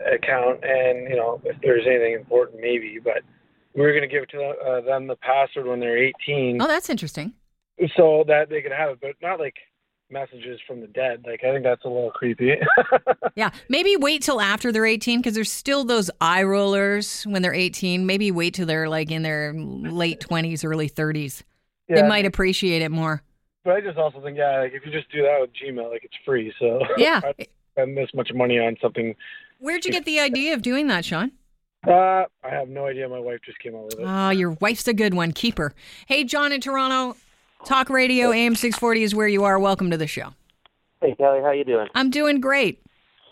account, 0.00 0.64
and 0.64 1.08
you 1.08 1.16
know 1.16 1.40
if 1.44 1.56
there's 1.62 1.86
anything 1.86 2.14
important, 2.14 2.60
maybe. 2.60 2.98
But 3.02 3.22
we're 3.74 3.94
gonna 3.94 4.06
give 4.06 4.28
to 4.28 4.42
uh, 4.42 4.80
them 4.82 5.06
the 5.06 5.16
password 5.16 5.66
when 5.66 5.80
they're 5.80 5.98
18, 5.98 6.60
oh 6.60 6.66
that's 6.66 6.90
interesting 6.90 7.34
so 7.96 8.24
that 8.26 8.48
they 8.50 8.60
can 8.60 8.72
have 8.72 8.90
it, 8.90 8.98
but 9.00 9.14
not 9.22 9.38
like 9.38 9.54
messages 10.10 10.60
from 10.66 10.80
the 10.80 10.86
dead. 10.86 11.24
Like 11.26 11.44
I 11.44 11.52
think 11.52 11.64
that's 11.64 11.84
a 11.84 11.88
little 11.88 12.10
creepy. 12.10 12.54
yeah 13.36 13.50
maybe 13.68 13.96
wait 13.96 14.22
till 14.22 14.40
after 14.40 14.72
they're 14.72 14.86
18 14.86 15.20
because 15.20 15.34
there's 15.34 15.52
still 15.52 15.84
those 15.84 16.10
eye 16.20 16.42
rollers 16.42 17.22
when 17.24 17.42
they're 17.42 17.54
18 17.54 18.04
maybe 18.06 18.30
wait 18.30 18.54
till 18.54 18.66
they're 18.66 18.88
like 18.88 19.10
in 19.10 19.22
their 19.22 19.54
late 19.54 20.20
20s 20.20 20.64
early 20.64 20.90
30s 20.90 21.42
Yeah. 21.88 22.02
they 22.02 22.08
might 22.08 22.26
appreciate 22.26 22.82
it 22.82 22.90
more 22.90 23.22
but 23.64 23.74
I 23.74 23.80
just 23.82 23.98
also 23.98 24.20
think 24.22 24.36
yeah, 24.38 24.60
like 24.60 24.72
if 24.72 24.84
you 24.84 24.90
just 24.90 25.10
do 25.12 25.22
that 25.22 25.38
with 25.40 25.50
Gmail, 25.52 25.90
like 25.90 26.02
it's 26.02 26.16
free. 26.24 26.52
So 26.58 26.80
yeah 26.96 27.20
spend 27.72 27.96
this 27.96 28.08
much 28.14 28.32
money 28.34 28.58
on 28.58 28.76
something. 28.82 29.14
where'd 29.58 29.84
you 29.84 29.92
get 29.92 30.04
the 30.06 30.18
idea 30.18 30.54
of 30.54 30.62
doing 30.62 30.88
that 30.88 31.04
sean 31.04 31.30
Uh, 31.86 32.24
I 32.44 32.50
have 32.50 32.68
no 32.68 32.86
idea. 32.86 33.08
My 33.08 33.20
wife 33.20 33.40
just 33.44 33.58
came 33.60 33.74
out 33.76 33.84
with 33.84 34.00
it. 34.00 34.04
Oh, 34.04 34.30
your 34.30 34.50
wife's 34.60 34.86
a 34.88 34.92
good 34.92 35.14
one. 35.14 35.32
Keep 35.32 35.56
her. 35.58 35.72
Hey, 36.06 36.24
John 36.24 36.52
in 36.52 36.60
Toronto. 36.60 37.16
Talk 37.64 37.90
Radio 37.90 38.32
AM 38.32 38.54
640 38.56 39.02
is 39.02 39.14
where 39.14 39.28
you 39.28 39.44
are. 39.44 39.58
Welcome 39.58 39.90
to 39.90 39.96
the 39.96 40.06
show. 40.06 40.30
Hey 41.00 41.14
Kelly, 41.14 41.40
how 41.42 41.52
you 41.52 41.64
doing? 41.64 41.88
I'm 41.94 42.10
doing 42.10 42.40
great. 42.40 42.82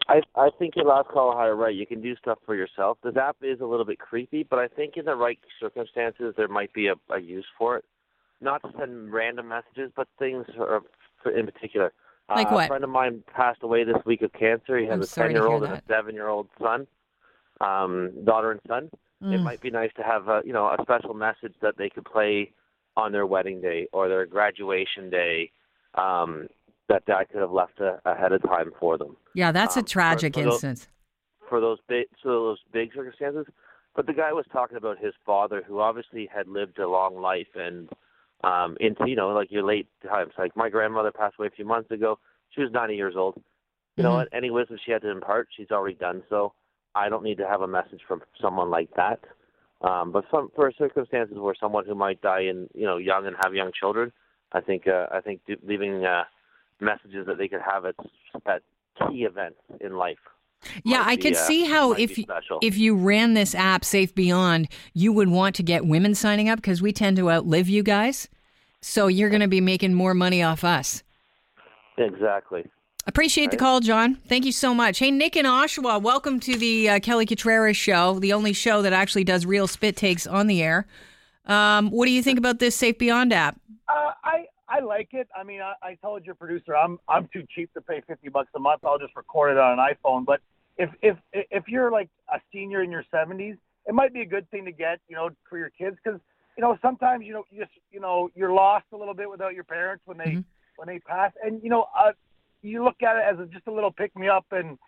I 0.08 0.20
I 0.36 0.50
think 0.58 0.76
your 0.76 0.86
last 0.86 1.08
call 1.08 1.36
had 1.36 1.48
it 1.48 1.52
right. 1.52 1.74
You 1.74 1.86
can 1.86 2.00
do 2.00 2.14
stuff 2.16 2.38
for 2.46 2.54
yourself. 2.54 2.98
This 3.02 3.16
app 3.16 3.36
is 3.42 3.60
a 3.60 3.66
little 3.66 3.84
bit 3.84 3.98
creepy, 3.98 4.42
but 4.48 4.58
I 4.58 4.68
think 4.68 4.96
in 4.96 5.04
the 5.06 5.14
right 5.16 5.38
circumstances 5.60 6.34
there 6.36 6.48
might 6.48 6.72
be 6.72 6.88
a, 6.88 6.94
a 7.12 7.20
use 7.20 7.46
for 7.58 7.76
it. 7.76 7.84
Not 8.40 8.62
to 8.62 8.70
send 8.78 9.12
random 9.12 9.48
messages, 9.48 9.90
but 9.96 10.06
things 10.18 10.46
are, 10.58 10.82
for, 11.22 11.32
in 11.36 11.44
particular. 11.46 11.92
Like 12.28 12.48
uh, 12.48 12.54
what? 12.54 12.64
A 12.66 12.68
friend 12.68 12.84
of 12.84 12.90
mine 12.90 13.22
passed 13.34 13.62
away 13.62 13.84
this 13.84 13.96
week 14.06 14.22
of 14.22 14.32
cancer. 14.32 14.78
He 14.78 14.84
has 14.86 14.94
I'm 14.94 15.02
a 15.02 15.06
ten 15.06 15.30
year 15.32 15.46
old 15.46 15.64
and 15.64 15.72
a 15.72 15.82
seven 15.88 16.14
year 16.14 16.28
old 16.28 16.48
son, 16.60 16.86
um, 17.60 18.12
daughter 18.24 18.52
and 18.52 18.60
son. 18.68 18.90
It 19.20 19.24
Mm. 19.40 19.42
might 19.42 19.60
be 19.60 19.70
nice 19.70 19.90
to 19.96 20.04
have 20.04 20.28
a 20.28 20.42
you 20.44 20.52
know 20.52 20.66
a 20.66 20.76
special 20.82 21.12
message 21.12 21.54
that 21.60 21.76
they 21.76 21.88
could 21.90 22.04
play 22.04 22.52
on 22.98 23.12
their 23.12 23.26
wedding 23.26 23.60
day 23.60 23.86
or 23.92 24.08
their 24.08 24.26
graduation 24.26 25.08
day. 25.08 25.50
Um, 25.94 26.48
that 26.90 27.02
I 27.08 27.24
could 27.24 27.40
have 27.42 27.50
left 27.52 27.80
a, 27.80 28.00
ahead 28.06 28.32
of 28.32 28.40
time 28.42 28.70
for 28.80 28.96
them 28.96 29.14
Yeah, 29.34 29.52
that's 29.52 29.76
a 29.76 29.80
Um, 29.80 29.84
for- 29.84 29.88
tragic 29.90 30.34
for 30.34 30.42
those- 30.42 30.52
instance. 30.64 30.88
for 31.46 31.60
those 31.60 31.78
big 31.86 32.06
so 32.22 32.28
those 32.46 32.60
big 32.72 32.94
circumstances. 32.94 33.46
But 33.94 34.06
the 34.06 34.14
guy 34.14 34.32
was 34.32 34.46
talking 34.50 34.78
about 34.78 34.96
his 34.98 35.12
father, 35.26 35.62
who 35.66 35.80
obviously 35.80 36.24
had 36.34 36.46
lived 36.48 36.78
a 36.78 36.88
long 36.88 37.20
life 37.20 37.48
and 37.54 37.90
um 38.42 38.76
into 38.80 39.06
you 39.06 39.16
know 39.16 39.28
like 39.40 39.50
your 39.50 39.64
late 39.64 39.86
times. 40.02 40.32
Like 40.38 40.56
my 40.56 40.70
grandmother 40.70 41.10
passed 41.12 41.36
away 41.38 41.48
a 41.48 41.56
few 41.58 41.66
months 41.66 41.90
ago. 41.90 42.18
She 42.54 42.62
was 42.62 42.70
90 42.72 42.96
years 42.96 43.16
old. 43.16 43.34
You 43.96 44.02
know 44.04 44.12
Mhm. 44.12 44.20
what? 44.20 44.28
Any 44.32 44.50
wisdom 44.50 44.78
she 44.82 44.92
had 44.92 45.02
to 45.02 45.10
impart, 45.10 45.48
she's 45.54 45.70
already 45.70 45.96
done 45.96 46.22
so. 46.30 46.54
I 46.94 47.08
don't 47.10 47.22
need 47.24 47.36
to 47.38 47.46
have 47.46 47.60
a 47.60 47.68
message 47.68 48.00
from 48.08 48.22
someone 48.40 48.70
like 48.70 48.90
that. 48.94 49.20
Um, 49.80 50.10
but 50.10 50.24
some, 50.30 50.50
for 50.54 50.72
circumstances 50.76 51.36
where 51.38 51.54
someone 51.58 51.86
who 51.86 51.94
might 51.94 52.20
die 52.20 52.42
in 52.42 52.68
you 52.74 52.84
know 52.84 52.96
young 52.96 53.26
and 53.26 53.36
have 53.42 53.54
young 53.54 53.70
children, 53.78 54.12
I 54.52 54.60
think 54.60 54.86
uh, 54.88 55.06
I 55.12 55.20
think 55.20 55.40
leaving 55.62 56.04
uh, 56.04 56.24
messages 56.80 57.26
that 57.26 57.38
they 57.38 57.48
could 57.48 57.60
have 57.60 57.84
at 57.84 57.94
at 58.46 58.62
key 58.98 59.24
events 59.24 59.60
in 59.80 59.96
life. 59.96 60.18
Yeah, 60.84 61.02
I 61.06 61.14
be, 61.14 61.22
could 61.22 61.36
uh, 61.36 61.46
see 61.46 61.64
how 61.64 61.92
if 61.92 62.18
you, 62.18 62.24
if 62.62 62.76
you 62.76 62.96
ran 62.96 63.34
this 63.34 63.54
app 63.54 63.84
Safe 63.84 64.12
Beyond, 64.14 64.68
you 64.92 65.12
would 65.12 65.28
want 65.28 65.54
to 65.56 65.62
get 65.62 65.86
women 65.86 66.16
signing 66.16 66.48
up 66.48 66.56
because 66.56 66.82
we 66.82 66.92
tend 66.92 67.16
to 67.18 67.30
outlive 67.30 67.68
you 67.68 67.84
guys. 67.84 68.28
So 68.80 69.06
you're 69.06 69.30
going 69.30 69.40
to 69.40 69.48
be 69.48 69.60
making 69.60 69.94
more 69.94 70.14
money 70.14 70.42
off 70.42 70.64
us. 70.64 71.02
Exactly. 71.96 72.64
Appreciate 73.08 73.50
the 73.50 73.56
call, 73.56 73.80
John. 73.80 74.16
Thank 74.16 74.44
you 74.44 74.52
so 74.52 74.74
much. 74.74 74.98
Hey, 74.98 75.10
Nick 75.10 75.34
in 75.34 75.46
Oshawa, 75.46 76.00
welcome 76.02 76.38
to 76.40 76.54
the 76.58 76.90
uh, 76.90 77.00
Kelly 77.00 77.24
Cutrara 77.24 77.74
show, 77.74 78.18
the 78.18 78.34
only 78.34 78.52
show 78.52 78.82
that 78.82 78.92
actually 78.92 79.24
does 79.24 79.46
real 79.46 79.66
spit 79.66 79.96
takes 79.96 80.26
on 80.26 80.46
the 80.46 80.62
air. 80.62 80.86
Um, 81.46 81.90
what 81.90 82.04
do 82.04 82.12
you 82.12 82.22
think 82.22 82.38
about 82.38 82.58
this 82.58 82.76
Safe 82.76 82.98
Beyond 82.98 83.32
app? 83.32 83.58
Uh, 83.88 84.12
I 84.22 84.44
I 84.68 84.80
like 84.80 85.08
it. 85.12 85.26
I 85.34 85.42
mean, 85.42 85.62
I, 85.62 85.72
I 85.82 85.94
told 85.94 86.26
your 86.26 86.34
producer 86.34 86.76
I'm 86.76 86.98
I'm 87.08 87.30
too 87.32 87.44
cheap 87.48 87.72
to 87.72 87.80
pay 87.80 88.02
fifty 88.06 88.28
bucks 88.28 88.50
a 88.54 88.58
month. 88.58 88.84
I'll 88.84 88.98
just 88.98 89.16
record 89.16 89.52
it 89.52 89.58
on 89.58 89.78
an 89.78 89.86
iPhone. 89.94 90.26
But 90.26 90.40
if 90.76 90.90
if 91.00 91.16
if 91.32 91.66
you're 91.66 91.90
like 91.90 92.10
a 92.30 92.38
senior 92.52 92.82
in 92.82 92.90
your 92.90 93.04
seventies, 93.10 93.56
it 93.86 93.94
might 93.94 94.12
be 94.12 94.20
a 94.20 94.26
good 94.26 94.48
thing 94.50 94.66
to 94.66 94.72
get, 94.72 95.00
you 95.08 95.16
know, 95.16 95.30
for 95.48 95.56
your 95.56 95.70
kids 95.70 95.96
because 96.04 96.20
you 96.58 96.62
know 96.62 96.76
sometimes 96.82 97.24
you 97.24 97.32
know 97.32 97.44
you 97.50 97.60
just 97.60 97.72
you 97.90 98.00
know 98.00 98.30
you're 98.34 98.52
lost 98.52 98.84
a 98.92 98.96
little 98.98 99.14
bit 99.14 99.30
without 99.30 99.54
your 99.54 99.64
parents 99.64 100.02
when 100.04 100.18
they 100.18 100.32
Mhm. 100.32 100.44
when 100.76 100.88
they 100.88 100.98
pass, 100.98 101.32
and 101.42 101.62
you 101.62 101.70
know 101.70 101.86
uh, 101.98 102.12
you 102.62 102.84
look 102.84 103.02
at 103.02 103.16
it 103.16 103.22
as 103.30 103.38
a, 103.38 103.46
just 103.46 103.66
a 103.66 103.72
little 103.72 103.90
pick 103.90 104.16
me 104.16 104.28
up, 104.28 104.46
and 104.50 104.78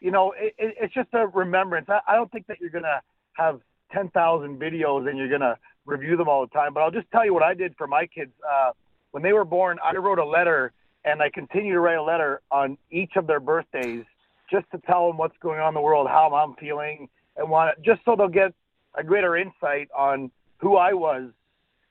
you 0.00 0.10
know 0.10 0.32
it, 0.36 0.54
it, 0.58 0.74
it's 0.80 0.94
just 0.94 1.08
a 1.12 1.26
remembrance. 1.26 1.86
I, 1.88 2.00
I 2.08 2.14
don't 2.14 2.30
think 2.30 2.46
that 2.46 2.60
you're 2.60 2.70
gonna 2.70 3.00
have 3.34 3.60
ten 3.92 4.08
thousand 4.10 4.60
videos 4.60 5.08
and 5.08 5.18
you're 5.18 5.30
gonna 5.30 5.56
review 5.86 6.16
them 6.16 6.28
all 6.28 6.42
the 6.42 6.52
time. 6.52 6.74
But 6.74 6.80
I'll 6.80 6.90
just 6.90 7.10
tell 7.10 7.24
you 7.24 7.34
what 7.34 7.42
I 7.42 7.54
did 7.54 7.74
for 7.76 7.86
my 7.86 8.06
kids. 8.06 8.32
Uh, 8.48 8.72
when 9.12 9.22
they 9.22 9.32
were 9.32 9.44
born, 9.44 9.78
I 9.84 9.96
wrote 9.96 10.18
a 10.18 10.24
letter, 10.24 10.72
and 11.04 11.22
I 11.22 11.30
continue 11.30 11.72
to 11.74 11.80
write 11.80 11.96
a 11.96 12.02
letter 12.02 12.40
on 12.50 12.78
each 12.90 13.12
of 13.16 13.26
their 13.26 13.40
birthdays, 13.40 14.04
just 14.50 14.66
to 14.72 14.78
tell 14.86 15.06
them 15.08 15.16
what's 15.16 15.36
going 15.42 15.60
on 15.60 15.68
in 15.68 15.74
the 15.74 15.80
world, 15.80 16.06
how 16.08 16.32
I'm 16.34 16.54
feeling, 16.56 17.08
and 17.36 17.50
want 17.50 17.80
just 17.82 18.00
so 18.04 18.14
they'll 18.16 18.28
get 18.28 18.52
a 18.94 19.04
greater 19.04 19.36
insight 19.36 19.88
on 19.96 20.30
who 20.58 20.76
I 20.76 20.92
was, 20.92 21.30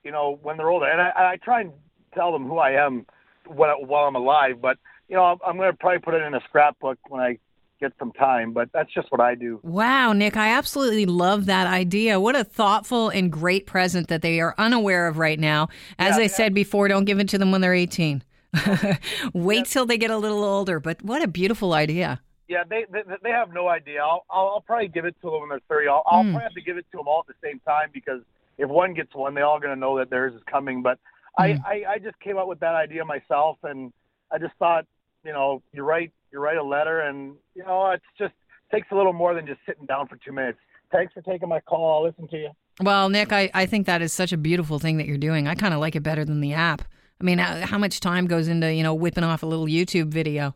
you 0.04 0.12
know, 0.12 0.38
when 0.42 0.56
they're 0.56 0.70
older. 0.70 0.86
And 0.86 1.00
I, 1.00 1.32
I 1.32 1.36
try 1.42 1.62
and 1.62 1.72
tell 2.14 2.32
them 2.32 2.46
who 2.46 2.58
I 2.58 2.72
am 2.72 3.06
while 3.46 4.04
I'm 4.04 4.16
alive. 4.16 4.60
But 4.60 4.78
you 5.10 5.16
know, 5.16 5.38
I'm, 5.46 5.56
going 5.56 5.70
to 5.70 5.76
probably 5.76 5.98
put 5.98 6.14
it 6.14 6.22
in 6.22 6.34
a 6.34 6.40
scrapbook 6.48 6.98
when 7.08 7.20
I 7.20 7.38
get 7.80 7.92
some 7.98 8.12
time. 8.12 8.52
But 8.52 8.70
that's 8.72 8.92
just 8.94 9.10
what 9.10 9.20
I 9.20 9.34
do. 9.34 9.58
Wow, 9.62 10.12
Nick, 10.12 10.36
I 10.36 10.50
absolutely 10.50 11.04
love 11.04 11.46
that 11.46 11.66
idea. 11.66 12.20
What 12.20 12.36
a 12.36 12.44
thoughtful 12.44 13.08
and 13.08 13.30
great 13.32 13.66
present 13.66 14.08
that 14.08 14.22
they 14.22 14.40
are 14.40 14.54
unaware 14.56 15.08
of 15.08 15.18
right 15.18 15.38
now. 15.38 15.68
As 15.98 16.14
Yeah, 16.16 16.20
I 16.20 16.22
yeah. 16.22 16.28
said 16.28 16.54
before, 16.54 16.88
don't 16.88 17.04
give 17.06 17.18
it 17.18 17.28
to 17.30 17.38
them 17.38 17.50
when 17.50 17.60
they're 17.60 17.74
18. 17.74 18.22
Wait 19.34 19.66
till 19.66 19.86
they 19.86 19.98
get 19.98 20.10
a 20.10 20.16
little 20.18 20.42
older, 20.44 20.80
but 20.80 21.02
what 21.02 21.22
a 21.22 21.28
beautiful 21.28 21.72
idea. 21.72 22.20
Yeah, 22.48 22.64
they 22.68 22.84
they, 22.90 23.02
they 23.22 23.30
have 23.30 23.52
no 23.52 23.68
idea. 23.68 24.00
I'll, 24.02 24.24
I'll 24.28 24.48
I'll 24.54 24.60
probably 24.60 24.88
give 24.88 25.04
it 25.04 25.14
to 25.22 25.30
them 25.30 25.40
when 25.40 25.48
they're 25.50 25.60
thirty. 25.68 25.86
I'll, 25.86 26.02
I'll 26.04 26.24
Mm. 26.24 26.32
probably 26.32 26.42
have 26.42 26.54
to 26.54 26.60
give 26.62 26.76
it 26.78 26.86
to 26.90 26.96
them 26.98 27.06
all 27.06 27.20
at 27.20 27.28
the 27.28 27.48
same 27.48 27.60
time 27.60 27.90
because 27.92 28.22
if 28.58 28.68
one 28.68 28.92
gets 28.92 29.14
one, 29.14 29.34
they're 29.34 29.46
all 29.46 29.60
going 29.60 29.72
to 29.72 29.78
know 29.78 29.98
that 29.98 30.10
theirs 30.10 30.34
is 30.34 30.42
coming. 30.50 30.82
But 30.82 30.98
Mm. 31.38 31.60
I, 31.64 31.84
I 31.86 31.92
I 31.92 31.98
just 31.98 32.18
came 32.18 32.36
up 32.38 32.48
with 32.48 32.58
that 32.58 32.74
idea 32.74 33.04
myself, 33.04 33.58
and 33.62 33.92
I 34.32 34.38
just 34.38 34.54
thought, 34.58 34.84
you 35.24 35.32
know, 35.32 35.62
you 35.72 35.82
write 35.82 36.12
you 36.32 36.38
write 36.38 36.56
a 36.56 36.64
letter, 36.64 37.00
and 37.00 37.34
you 37.54 37.64
know, 37.64 37.90
it's 37.90 38.04
just 38.18 38.34
takes 38.72 38.88
a 38.92 38.94
little 38.94 39.12
more 39.12 39.34
than 39.34 39.46
just 39.46 39.60
sitting 39.66 39.86
down 39.86 40.06
for 40.06 40.16
two 40.24 40.32
minutes. 40.32 40.58
Thanks 40.92 41.12
for 41.12 41.22
taking 41.22 41.48
my 41.48 41.60
call. 41.60 41.98
I'll 41.98 42.04
listen 42.08 42.28
to 42.28 42.36
you. 42.36 42.50
Well, 42.80 43.08
Nick, 43.08 43.32
I, 43.32 43.50
I 43.52 43.66
think 43.66 43.86
that 43.86 44.00
is 44.02 44.12
such 44.12 44.32
a 44.32 44.36
beautiful 44.36 44.78
thing 44.78 44.96
that 44.96 45.06
you're 45.06 45.18
doing. 45.18 45.46
I 45.46 45.54
kind 45.54 45.74
of 45.74 45.80
like 45.80 45.96
it 45.96 46.02
better 46.02 46.24
than 46.24 46.40
the 46.40 46.54
app. 46.54 46.82
I 47.20 47.24
mean, 47.24 47.38
how, 47.38 47.66
how 47.66 47.78
much 47.78 48.00
time 48.00 48.26
goes 48.26 48.48
into, 48.48 48.72
you 48.72 48.82
know, 48.82 48.94
whipping 48.94 49.24
off 49.24 49.42
a 49.42 49.46
little 49.46 49.66
YouTube 49.66 50.08
video? 50.08 50.54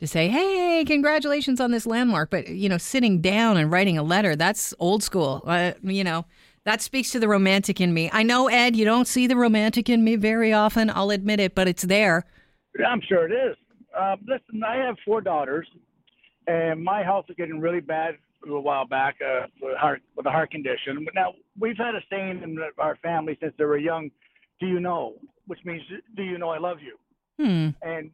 to 0.00 0.06
say, 0.06 0.28
"Hey, 0.28 0.84
congratulations 0.86 1.60
on 1.60 1.70
this 1.70 1.86
landmark." 1.86 2.30
But 2.30 2.48
you 2.48 2.68
know, 2.68 2.78
sitting 2.78 3.20
down 3.20 3.56
and 3.56 3.70
writing 3.70 3.98
a 3.98 4.02
letter, 4.02 4.36
that's 4.36 4.74
old 4.78 5.02
school. 5.02 5.42
Uh, 5.46 5.72
you 5.82 6.04
know, 6.04 6.26
that 6.64 6.82
speaks 6.82 7.10
to 7.12 7.20
the 7.20 7.28
romantic 7.28 7.80
in 7.80 7.94
me. 7.94 8.10
I 8.12 8.22
know, 8.22 8.48
Ed, 8.48 8.76
you 8.76 8.84
don't 8.84 9.08
see 9.08 9.26
the 9.26 9.36
romantic 9.36 9.88
in 9.88 10.04
me 10.04 10.16
very 10.16 10.52
often. 10.52 10.90
I'll 10.90 11.10
admit 11.10 11.40
it, 11.40 11.54
but 11.54 11.68
it's 11.68 11.84
there. 11.84 12.24
I'm 12.86 13.00
sure 13.00 13.26
it 13.26 13.32
is. 13.32 13.56
Uh, 13.98 14.16
listen, 14.26 14.62
I 14.62 14.76
have 14.76 14.96
four 15.04 15.20
daughters, 15.20 15.66
and 16.46 16.82
my 16.82 17.02
health 17.02 17.26
is 17.28 17.36
getting 17.36 17.60
really 17.60 17.80
bad 17.80 18.14
a 18.42 18.46
little 18.46 18.62
while 18.62 18.86
back 18.86 19.16
uh, 19.26 19.46
with, 19.62 19.76
heart, 19.76 20.02
with 20.16 20.26
a 20.26 20.30
heart 20.30 20.50
condition. 20.50 21.04
But 21.04 21.14
now 21.14 21.32
we've 21.58 21.76
had 21.78 21.94
a 21.94 22.00
saying 22.10 22.42
in 22.42 22.58
our 22.78 22.96
family 22.96 23.36
since 23.40 23.54
they 23.58 23.64
were 23.64 23.78
young. 23.78 24.10
Do 24.60 24.66
you 24.66 24.80
know? 24.80 25.14
Which 25.46 25.60
means, 25.64 25.82
do 26.16 26.22
you 26.22 26.38
know 26.38 26.50
I 26.50 26.58
love 26.58 26.78
you? 26.80 26.96
Hmm. 27.38 27.68
And 27.82 28.10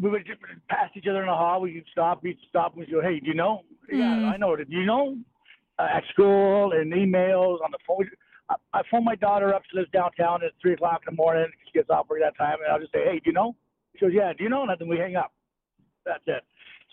we 0.00 0.10
would 0.10 0.24
just 0.26 0.40
pass 0.68 0.90
each 0.94 1.06
other 1.08 1.20
in 1.20 1.26
the 1.26 1.34
hall. 1.34 1.60
We'd 1.60 1.84
stop. 1.90 2.22
We'd 2.22 2.38
stop. 2.48 2.76
We'd 2.76 2.90
go, 2.90 3.00
"Hey, 3.02 3.18
do 3.18 3.26
you 3.26 3.34
know? 3.34 3.62
Yeah, 3.90 4.14
Hmm. 4.20 4.24
I 4.26 4.36
know 4.36 4.54
it. 4.54 4.70
Do 4.70 4.76
you 4.76 4.86
know?" 4.86 5.16
Uh, 5.78 5.88
at 5.92 6.04
school 6.12 6.72
and 6.72 6.92
emails 6.92 7.60
on 7.64 7.70
the 7.72 7.78
phone. 7.86 8.08
I, 8.48 8.54
I 8.72 8.82
phone 8.90 9.04
my 9.04 9.16
daughter 9.16 9.52
up. 9.54 9.62
She 9.70 9.76
lives 9.76 9.90
downtown 9.92 10.44
at 10.44 10.52
three 10.62 10.74
o'clock 10.74 11.02
in 11.08 11.14
the 11.14 11.16
morning. 11.16 11.46
She 11.66 11.72
gets 11.72 11.90
off 11.90 12.08
work 12.08 12.20
at 12.22 12.32
that 12.32 12.38
time, 12.44 12.58
and 12.62 12.72
I'll 12.72 12.78
just 12.78 12.92
say, 12.92 13.04
"Hey, 13.04 13.14
do 13.18 13.22
you 13.26 13.32
know?" 13.32 13.56
She 14.00 14.06
goes, 14.06 14.14
"Yeah." 14.14 14.32
Do 14.32 14.42
you 14.42 14.50
know? 14.50 14.66
Then 14.78 14.88
we 14.88 14.96
hang 14.96 15.16
up. 15.16 15.32
That's 16.06 16.24
it. 16.26 16.42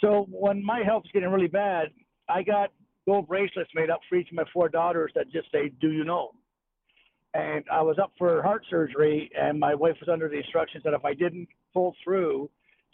So 0.01 0.27
when 0.29 0.63
my 0.63 0.83
health 0.83 1.03
is 1.05 1.11
getting 1.11 1.29
really 1.29 1.47
bad, 1.47 1.87
I 2.29 2.43
got 2.43 2.71
gold 3.05 3.27
bracelets 3.27 3.71
made 3.73 3.89
up 3.89 4.01
for 4.09 4.17
each 4.17 4.29
of 4.29 4.35
my 4.35 4.43
four 4.53 4.67
daughters 4.69 5.11
that 5.15 5.31
just 5.31 5.49
say, 5.51 5.69
"Do 5.69 5.91
you 5.91 6.03
know?" 6.03 6.35
And 7.33 7.63
I 7.71 7.81
was 7.81 7.97
up 7.97 8.11
for 8.17 8.43
heart 8.43 8.65
surgery, 8.69 9.31
and 9.37 9.59
my 9.59 9.73
wife 9.73 9.95
was 9.99 10.09
under 10.09 10.27
the 10.27 10.37
instructions 10.37 10.83
that 10.83 10.93
if 10.93 11.05
I 11.05 11.13
didn't 11.13 11.47
pull 11.73 11.95
through, 12.03 12.49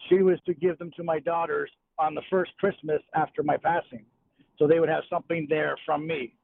she 0.09 0.21
was 0.21 0.39
to 0.45 0.53
give 0.53 0.77
them 0.77 0.91
to 0.91 1.03
my 1.03 1.19
daughters 1.19 1.71
on 1.97 2.13
the 2.13 2.21
first 2.29 2.55
Christmas 2.57 3.01
after 3.15 3.41
my 3.41 3.57
passing, 3.57 4.05
so 4.57 4.67
they 4.67 4.79
would 4.79 4.89
have 4.89 5.03
something 5.09 5.47
there 5.49 5.77
from 5.85 6.05
me. 6.05 6.35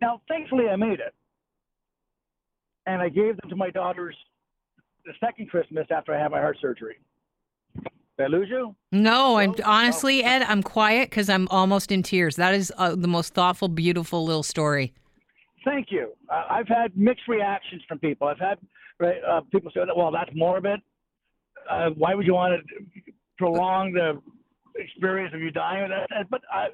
Now, 0.00 0.22
thankfully, 0.28 0.68
I 0.68 0.76
made 0.76 1.00
it, 1.00 1.14
and 2.86 3.02
I 3.02 3.08
gave 3.08 3.36
them 3.36 3.50
to 3.50 3.56
my 3.56 3.70
daughters 3.70 4.16
the 5.08 5.14
second 5.26 5.48
Christmas 5.50 5.86
after 5.90 6.14
I 6.14 6.20
had 6.22 6.30
my 6.30 6.38
heart 6.38 6.58
surgery. 6.60 6.96
Did 7.74 8.24
I 8.24 8.26
lose 8.26 8.48
you? 8.50 8.74
No, 8.92 9.36
I'm 9.38 9.50
Oh, 9.58 9.62
honestly, 9.64 10.22
Ed, 10.22 10.42
I'm 10.42 10.62
quiet 10.62 11.08
because 11.08 11.28
I'm 11.30 11.48
almost 11.48 11.90
in 11.90 12.02
tears. 12.02 12.36
That 12.36 12.54
is 12.54 12.72
uh, 12.76 12.94
the 12.94 13.08
most 13.08 13.32
thoughtful, 13.32 13.68
beautiful 13.68 14.24
little 14.24 14.42
story. 14.42 14.92
Thank 15.64 15.88
you. 15.90 16.12
Uh, 16.28 16.44
I've 16.50 16.68
had 16.68 16.96
mixed 16.96 17.26
reactions 17.28 17.82
from 17.88 17.98
people. 17.98 18.28
I've 18.28 18.38
had 18.38 18.58
uh, 19.00 19.40
people 19.52 19.70
say, 19.72 19.80
"Well, 19.96 20.10
that's 20.10 20.30
morbid. 20.34 20.80
Uh, 21.70 21.90
why 21.96 22.14
would 22.14 22.26
you 22.26 22.34
want 22.34 22.60
to 22.66 23.12
prolong 23.38 23.92
the 23.92 24.20
experience 24.76 25.32
of 25.34 25.40
you 25.40 25.50
dying?" 25.50 25.88
But 26.30 26.42
I, 26.52 26.68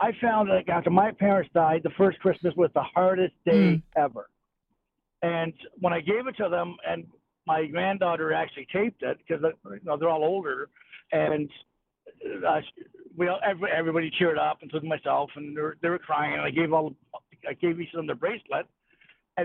I 0.00 0.12
found 0.20 0.48
that 0.50 0.68
after 0.68 0.90
my 0.90 1.10
parents 1.12 1.50
died, 1.54 1.82
the 1.84 1.90
first 1.98 2.18
Christmas 2.20 2.54
was 2.56 2.70
the 2.74 2.82
hardest 2.82 3.34
day 3.44 3.82
ever. 3.96 4.28
And 5.22 5.52
when 5.80 5.92
I 5.92 6.00
gave 6.00 6.26
it 6.28 6.36
to 6.38 6.48
them, 6.48 6.76
and 6.88 7.04
my 7.48 7.64
granddaughter 7.64 8.32
actually 8.32 8.66
taped 8.70 9.02
it 9.02 9.18
because 9.26 9.42
you 9.64 9.80
know 9.82 9.96
they're 9.96 10.10
all 10.10 10.22
older, 10.22 10.68
and 11.12 11.48
uh, 12.46 12.60
we 13.16 13.26
all, 13.28 13.40
every, 13.44 13.70
everybody 13.70 14.12
cheered 14.18 14.38
up, 14.38 14.58
including 14.62 14.88
myself, 14.88 15.30
and 15.34 15.56
they 15.56 15.60
were, 15.60 15.76
they 15.82 15.88
were 15.88 15.98
crying. 15.98 16.34
And 16.34 16.42
I 16.42 16.50
gave 16.50 16.72
all, 16.72 16.94
I 17.48 17.54
gave 17.54 17.80
each 17.80 17.88
of 17.94 17.98
them 17.98 18.06
their 18.06 18.16
bracelet, 18.16 18.66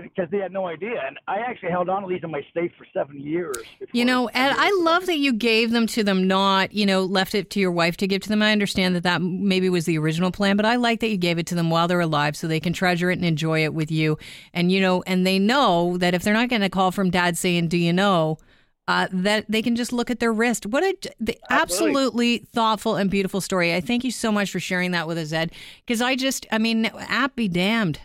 because 0.02 0.30
they 0.30 0.38
had 0.38 0.52
no 0.52 0.66
idea. 0.66 1.02
And 1.06 1.18
I 1.26 1.38
actually 1.38 1.70
held 1.70 1.88
on 1.88 2.02
to 2.02 2.08
these 2.08 2.22
in 2.22 2.30
my 2.30 2.44
safe 2.54 2.72
for 2.76 2.86
seven 2.92 3.20
years. 3.20 3.56
You 3.92 4.04
know, 4.04 4.26
Ed, 4.26 4.54
I 4.56 4.70
love 4.82 5.06
that 5.06 5.18
you 5.18 5.32
gave 5.32 5.70
them 5.70 5.86
to 5.88 6.04
them, 6.04 6.26
not, 6.26 6.72
you 6.72 6.86
know, 6.86 7.04
left 7.04 7.34
it 7.34 7.50
to 7.50 7.60
your 7.60 7.70
wife 7.70 7.96
to 7.98 8.06
give 8.06 8.22
to 8.22 8.28
them. 8.28 8.42
I 8.42 8.52
understand 8.52 8.94
that 8.96 9.02
that 9.04 9.22
maybe 9.22 9.68
was 9.68 9.84
the 9.84 9.98
original 9.98 10.30
plan, 10.30 10.56
but 10.56 10.66
I 10.66 10.76
like 10.76 11.00
that 11.00 11.08
you 11.08 11.16
gave 11.16 11.38
it 11.38 11.46
to 11.48 11.54
them 11.54 11.70
while 11.70 11.88
they're 11.88 12.00
alive 12.00 12.36
so 12.36 12.46
they 12.46 12.60
can 12.60 12.72
treasure 12.72 13.10
it 13.10 13.18
and 13.18 13.24
enjoy 13.24 13.64
it 13.64 13.74
with 13.74 13.90
you. 13.90 14.18
And, 14.52 14.72
you 14.72 14.80
know, 14.80 15.02
and 15.06 15.26
they 15.26 15.38
know 15.38 15.96
that 15.98 16.14
if 16.14 16.22
they're 16.22 16.34
not 16.34 16.48
getting 16.48 16.66
a 16.66 16.70
call 16.70 16.90
from 16.90 17.10
dad 17.10 17.36
saying, 17.36 17.68
Do 17.68 17.78
you 17.78 17.92
know? 17.92 18.38
Uh, 18.86 19.08
that 19.10 19.46
they 19.48 19.62
can 19.62 19.76
just 19.76 19.94
look 19.94 20.10
at 20.10 20.20
their 20.20 20.32
wrist. 20.32 20.66
What 20.66 20.84
a 20.84 20.94
the, 21.18 21.38
absolutely 21.48 22.46
thoughtful 22.52 22.96
and 22.96 23.10
beautiful 23.10 23.40
story. 23.40 23.74
I 23.74 23.80
thank 23.80 24.04
you 24.04 24.10
so 24.10 24.30
much 24.30 24.50
for 24.50 24.60
sharing 24.60 24.90
that 24.90 25.08
with 25.08 25.16
us, 25.16 25.32
Ed. 25.32 25.52
Because 25.86 26.02
I 26.02 26.16
just, 26.16 26.44
I 26.52 26.58
mean, 26.58 26.84
app 26.84 27.34
be 27.34 27.48
damned. 27.48 27.98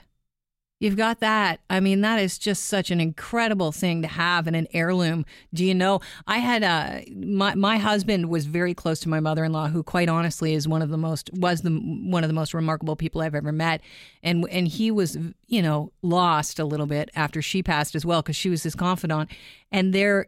You've 0.80 0.96
got 0.96 1.20
that. 1.20 1.60
I 1.70 1.82
mean, 1.82 2.00
that 2.02 2.22
is 2.22 2.38
just 2.38 2.64
such 2.64 2.90
an 2.90 3.02
incredible 3.02 3.74
thing 3.74 4.02
to 4.02 4.08
have 4.08 4.48
in 4.48 4.56
an 4.56 4.66
heirloom. 4.74 5.26
Do 5.54 5.66
you 5.66 5.76
know? 5.76 6.00
I 6.26 6.38
had 6.38 6.64
a 6.64 7.04
my 7.14 7.54
my 7.56 7.78
husband 7.78 8.30
was 8.30 8.46
very 8.46 8.74
close 8.74 9.02
to 9.02 9.10
my 9.10 9.20
mother 9.20 9.44
in 9.44 9.52
law, 9.52 9.68
who 9.68 9.84
quite 9.84 10.08
honestly 10.08 10.54
is 10.54 10.70
one 10.70 10.82
of 10.82 10.90
the 10.90 10.98
most 10.98 11.30
was 11.34 11.64
the 11.64 11.72
one 11.72 12.24
of 12.24 12.30
the 12.30 12.34
most 12.34 12.54
remarkable 12.54 12.96
people 12.96 13.20
I've 13.20 13.36
ever 13.36 13.52
met, 13.52 13.82
and 14.24 14.48
and 14.50 14.70
he 14.70 14.90
was 14.90 15.18
you 15.48 15.62
know 15.62 15.92
lost 16.02 16.60
a 16.60 16.66
little 16.66 16.88
bit 16.88 17.10
after 17.14 17.42
she 17.42 17.62
passed 17.62 17.94
as 17.94 18.06
well 18.06 18.22
because 18.22 18.38
she 18.38 18.50
was 18.50 18.64
his 18.64 18.76
confidant, 18.76 19.30
and 19.74 19.94
there 19.94 20.28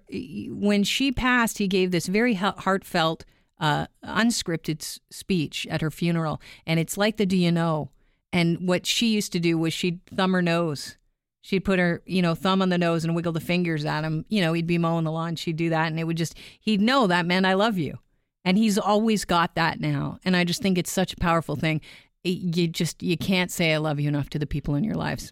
when 0.49 0.83
she 0.83 1.13
passed, 1.13 1.59
he 1.59 1.67
gave 1.69 1.91
this 1.91 2.07
very 2.07 2.33
heartfelt, 2.33 3.23
uh, 3.61 3.87
unscripted 4.03 4.99
speech 5.09 5.65
at 5.69 5.79
her 5.79 5.91
funeral, 5.91 6.41
and 6.67 6.77
it's 6.77 6.97
like 6.97 7.15
the 7.15 7.25
Do 7.25 7.37
you 7.37 7.53
know. 7.53 7.89
And 8.33 8.67
what 8.67 8.85
she 8.85 9.07
used 9.13 9.33
to 9.33 9.39
do 9.39 9.57
was 9.57 9.73
she'd 9.73 9.99
thumb 10.05 10.33
her 10.33 10.41
nose. 10.41 10.97
She'd 11.41 11.65
put 11.65 11.79
her, 11.79 12.01
you 12.05 12.21
know, 12.21 12.35
thumb 12.35 12.61
on 12.61 12.69
the 12.69 12.77
nose 12.77 13.03
and 13.03 13.15
wiggle 13.15 13.33
the 13.33 13.39
fingers 13.39 13.83
at 13.83 14.03
him. 14.03 14.25
You 14.29 14.41
know, 14.41 14.53
he'd 14.53 14.67
be 14.67 14.77
mowing 14.77 15.03
the 15.03 15.11
lawn. 15.11 15.35
She'd 15.35 15.57
do 15.57 15.69
that. 15.71 15.87
And 15.87 15.99
it 15.99 16.05
would 16.05 16.17
just, 16.17 16.37
he'd 16.59 16.81
know 16.81 17.07
that 17.07 17.25
meant 17.25 17.45
I 17.45 17.53
love 17.53 17.77
you. 17.77 17.97
And 18.45 18.57
he's 18.57 18.77
always 18.77 19.25
got 19.25 19.55
that 19.55 19.79
now. 19.79 20.19
And 20.23 20.35
I 20.35 20.43
just 20.43 20.61
think 20.61 20.77
it's 20.77 20.91
such 20.91 21.13
a 21.13 21.17
powerful 21.17 21.55
thing. 21.55 21.81
It- 22.23 22.57
you 22.57 22.67
just, 22.67 23.03
you 23.03 23.17
can't 23.17 23.51
say 23.51 23.73
I 23.73 23.77
love 23.77 23.99
you 23.99 24.07
enough 24.07 24.29
to 24.31 24.39
the 24.39 24.47
people 24.47 24.75
in 24.75 24.83
your 24.83 24.95
lives. 24.95 25.29